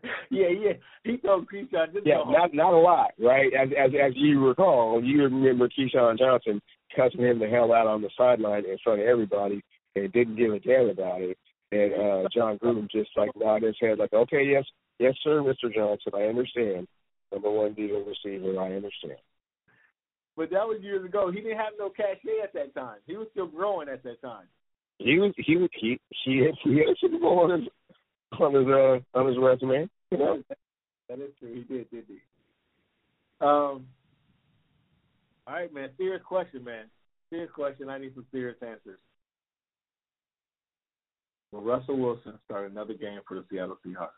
[0.31, 0.73] yeah, yeah.
[1.05, 3.53] He told Keyshawn just Yeah, not not a lot, right?
[3.53, 6.61] As as as you recall, you remember Keyshawn Johnson
[6.95, 9.63] cussing him the hell out on the sideline in front of everybody
[9.95, 11.37] and didn't give a damn about it.
[11.73, 14.65] And uh Jon Gruden just like nodded his head like, Okay, yes,
[14.99, 15.73] yes sir, Mr.
[15.75, 16.87] Johnson, I understand.
[17.33, 19.19] Number one deal receiver, I understand.
[20.39, 21.33] But that was years ago.
[21.33, 22.99] He didn't have no cachet at that time.
[23.09, 24.47] He was still growing at that time.
[24.99, 27.69] He was he was he he had, he had a Super Bowl on his
[28.39, 29.91] on his uh on his resume.
[30.13, 30.43] You know?
[31.09, 31.53] That is true.
[31.53, 32.19] He did, did he?
[33.41, 33.87] Um.
[35.45, 35.89] All right, man.
[35.97, 36.85] Serious question, man.
[37.31, 37.89] Serious question.
[37.89, 39.01] I need some serious answers.
[41.51, 44.11] Will Russell Wilson start another game for the Seattle Seahawks?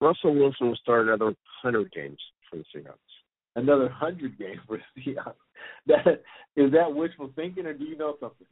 [0.00, 2.18] Russell Wilson will start another hundred games
[2.50, 2.96] for the Seahawks.
[3.54, 5.34] Another hundred games for the Seahawks.
[5.86, 6.22] That
[6.54, 8.46] is that wishful thinking, or do you know something?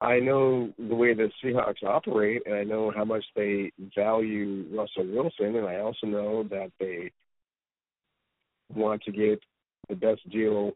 [0.00, 5.06] I know the way the Seahawks operate, and I know how much they value Russell
[5.06, 7.12] Wilson, and I also know that they
[8.74, 9.40] want to get
[9.88, 10.72] the best deal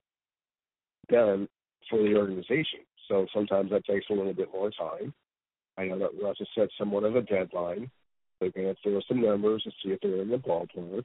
[1.11, 1.49] done
[1.89, 2.81] for the organization.
[3.09, 5.15] So sometimes that takes a little bit more time.
[5.79, 7.91] I know that Russ has set somewhat of a deadline.
[8.41, 11.05] They're going throw some numbers and see if they're in the ballpark.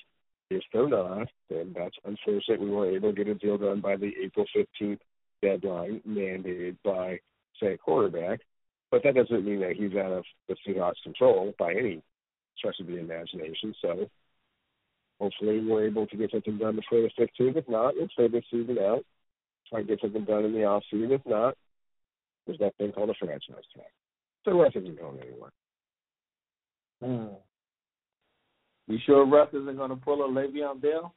[0.49, 2.59] If they're not, then that's unfortunate.
[2.59, 4.99] We weren't able to get a deal done by the April 15th
[5.41, 7.19] deadline mandated by
[7.61, 8.39] say quarterback,
[8.91, 12.01] but that doesn't mean that he's out of the Seahawks' control by any
[12.57, 13.75] stretch of the imagination.
[13.81, 14.09] So
[15.19, 17.57] hopefully we're able to get something done before the 15th.
[17.57, 19.05] If not, we'll play the season out,
[19.69, 21.11] try to get something done in the off season.
[21.11, 21.55] If not,
[22.45, 23.85] there's that thing called a franchise tag.
[24.45, 25.51] So Russ isn't going anywhere.
[27.03, 27.35] Hmm.
[28.87, 31.13] You sure Russ isn't going to pull a Le'Veon Bell?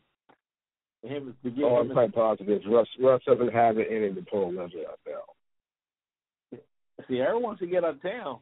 [1.02, 2.62] Him to get oh, I'm quite positive.
[2.68, 6.60] Russ Russ doesn't have it in him to pull a Le'Veon Bell.
[7.08, 8.38] Ciara wants to get out of town.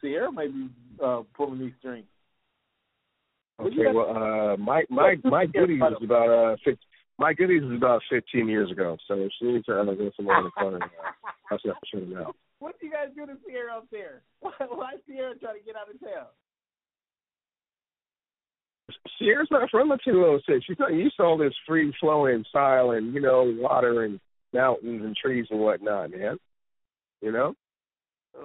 [0.00, 0.68] Ciara may be
[1.04, 2.06] uh, pulling these strings.
[3.60, 6.78] Okay, well, uh, my my my goodies is about uh, 15,
[7.18, 8.96] my goodies is about 15 years ago.
[9.08, 10.78] So she needs to ever go somewhere in the corner,
[11.50, 12.32] that's not sure now.
[12.60, 14.22] What do you guys do to Ciara up there?
[14.40, 16.26] Why, why Ciara trying to get out of town?
[19.18, 20.64] Ciara's not from the 206.
[20.66, 24.20] She's not used to all this free flowing style and you know water and
[24.52, 26.38] mountains and trees and whatnot, man.
[27.20, 27.54] You know.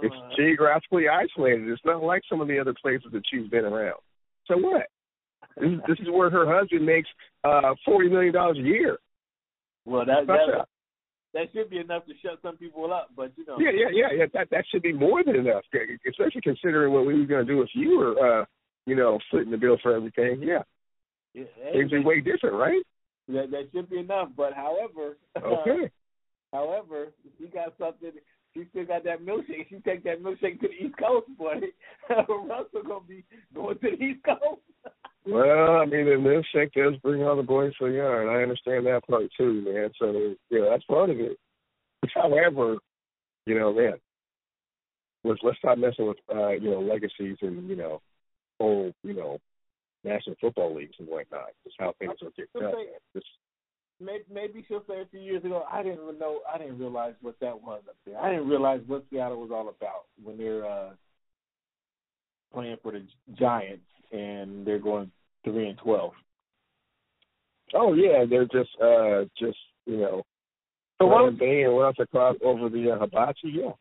[0.01, 1.68] It's Uh, geographically isolated.
[1.70, 3.99] It's not like some of the other places that she's been around.
[4.47, 4.88] So what?
[5.58, 7.10] This is, this is where her husband makes
[7.43, 8.97] uh forty million dollars a year.
[9.86, 10.68] well, that that,
[11.34, 13.60] that should be enough to shut some people up, but you know.
[13.60, 14.26] yeah, yeah, yeah, yeah.
[14.34, 15.64] That that should be more than enough,
[16.10, 18.45] especially considering what we were going to do if you were, uh,
[18.86, 20.41] you know, footing the bill for everything.
[20.41, 20.63] Yeah,
[21.34, 22.84] Yeah, things are way different, right?
[23.29, 24.29] that that should be enough.
[24.36, 25.89] But however, Okay.
[26.51, 27.07] however,
[27.38, 28.11] she got something.
[28.53, 29.69] She still got that milkshake.
[29.69, 31.55] She take that milkshake to the East Coast, boy.
[32.09, 33.23] Russell gonna be
[33.55, 34.61] going to the East Coast.
[35.25, 38.27] Well, I mean, the milkshake does bring all the boys to the yard.
[38.27, 39.89] I understand that part too, man.
[39.97, 41.38] So yeah, that's part of it.
[42.13, 42.75] However,
[43.45, 43.93] you know, man,
[45.23, 48.01] let's let's stop messing with uh, you know legacies and you know
[48.64, 49.39] whole you know
[50.03, 51.49] national football leagues and whatnot.
[51.64, 52.74] Just how things are done.
[53.14, 53.26] Just
[53.99, 57.36] maybe, maybe she'll say a few years ago, I didn't know, I didn't realize what
[57.41, 58.20] that was up there.
[58.20, 60.89] I didn't realize what Seattle was all about when they're uh,
[62.53, 63.05] playing for the
[63.38, 65.11] Giants and they're going
[65.43, 66.14] three and twelve.
[67.74, 70.24] oh yeah, they're just uh just you know
[71.01, 73.49] So why don't and what else across over the uh, hibachi.
[73.49, 73.72] Yeah,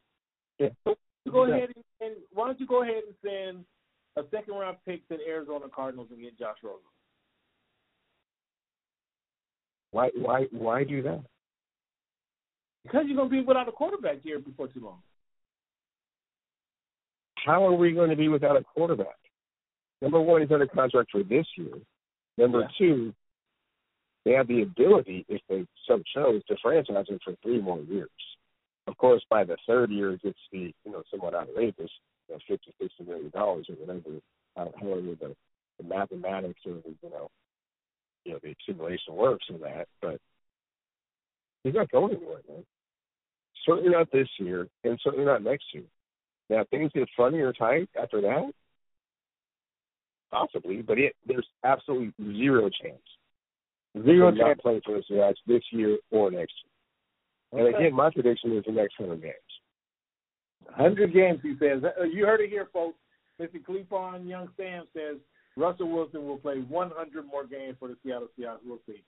[0.58, 0.94] yeah.
[1.30, 3.64] go ahead and, and why don't you go ahead and send
[4.16, 6.80] a second round pick to the Arizona Cardinals and get Josh Rosen?
[9.92, 11.22] Why why why do that?
[12.84, 14.98] Because you're gonna be without a quarterback here before too long.
[17.44, 19.18] how are we going to be without a quarterback?
[20.00, 21.74] Number one, he's under contract for this year.
[22.38, 22.68] Number Yeah.
[22.78, 23.14] two,
[24.24, 28.10] they have the ability, if they so chose, to franchise him for three more years.
[28.86, 31.90] Of course, by the third year, it gets to be you know somewhat outrageous,
[32.32, 34.18] know, fifty, sixty million dollars or whatever,
[34.56, 35.36] uh, however the,
[35.78, 37.30] the mathematics or the, you know,
[38.24, 39.86] you know the simulation works in that.
[40.00, 40.20] But
[41.64, 42.64] he's not going anywhere, man.
[43.66, 45.84] Certainly not this year, and certainly not next year.
[46.50, 48.52] Now, things get funny or tight after that,
[50.30, 53.02] possibly, but it there's absolutely zero chance.
[54.04, 57.66] Zero not playing for the Seahawks this year or next year.
[57.66, 59.34] And again, my prediction is the next hundred games.
[60.70, 61.82] Hundred games, he says.
[61.84, 62.96] Uh, You heard it here, folks.
[63.40, 63.64] Mr.
[63.64, 65.16] Cleveland Young Sam says
[65.56, 68.58] Russell Wilson will play 100 more games for the Seattle Seahawks.
[68.64, 69.02] We'll see.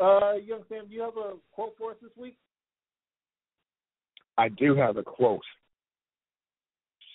[0.00, 2.36] Uh, Young Sam, do you have a quote for us this week?
[4.36, 5.44] I do have a quote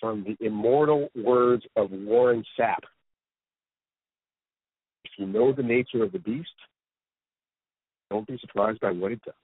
[0.00, 2.78] from the immortal words of Warren Sapp.
[5.04, 6.48] If you know the nature of the beast,
[8.10, 9.34] don't be surprised by what it does.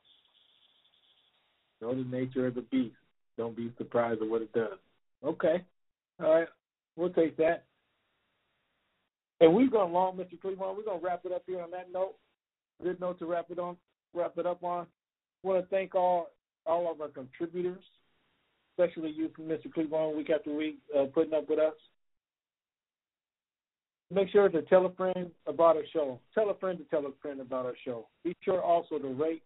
[1.81, 2.97] Know the nature of the beast.
[3.37, 4.79] Don't be surprised at what it does.
[5.25, 5.65] Okay.
[6.23, 6.49] All right.
[6.97, 7.65] We'll take that.
[9.41, 10.41] And we've gone long, Mr.
[10.41, 10.79] Cleveland.
[10.79, 12.15] We're gonna wrap it up here on that note.
[12.83, 13.77] Good note to wrap it on
[14.17, 14.87] wrap it up on.
[15.43, 16.31] want to thank all
[16.65, 17.83] all of our contributors,
[18.73, 19.73] especially you, Mr.
[19.73, 21.75] Cleveland, week after week, uh, putting up with us.
[24.11, 26.19] Make sure to tell a friend about our show.
[26.35, 28.09] Tell a friend to tell a friend about our show.
[28.25, 29.43] Be sure also to rate,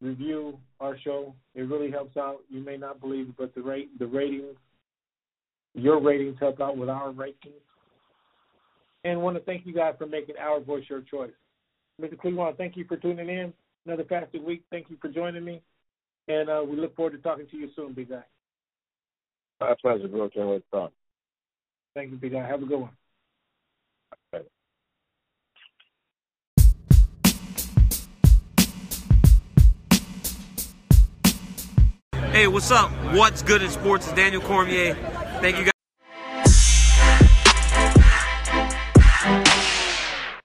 [0.00, 1.34] review our show.
[1.54, 2.38] It really helps out.
[2.48, 4.56] You may not believe it, but the rate the ratings
[5.74, 7.62] your ratings help out with our rankings.
[9.04, 11.30] And want to thank you guys for making our voice your choice.
[12.00, 12.18] Mr.
[12.18, 13.52] Cleveland, thank you for tuning in.
[13.86, 14.62] Another fasted week.
[14.70, 15.62] Thank you for joining me.
[16.28, 18.22] And uh, we look forward to talking to you soon, big guy.
[19.60, 20.28] My pleasure, bro.
[20.28, 20.92] Can't wait to talk.
[21.94, 22.46] Thank you, big guy.
[22.46, 22.90] Have a good one.
[32.40, 32.90] Hey, what's up?
[33.12, 34.06] What's good in sports?
[34.06, 34.94] It's Daniel Cormier.
[35.42, 35.69] Thank you guys.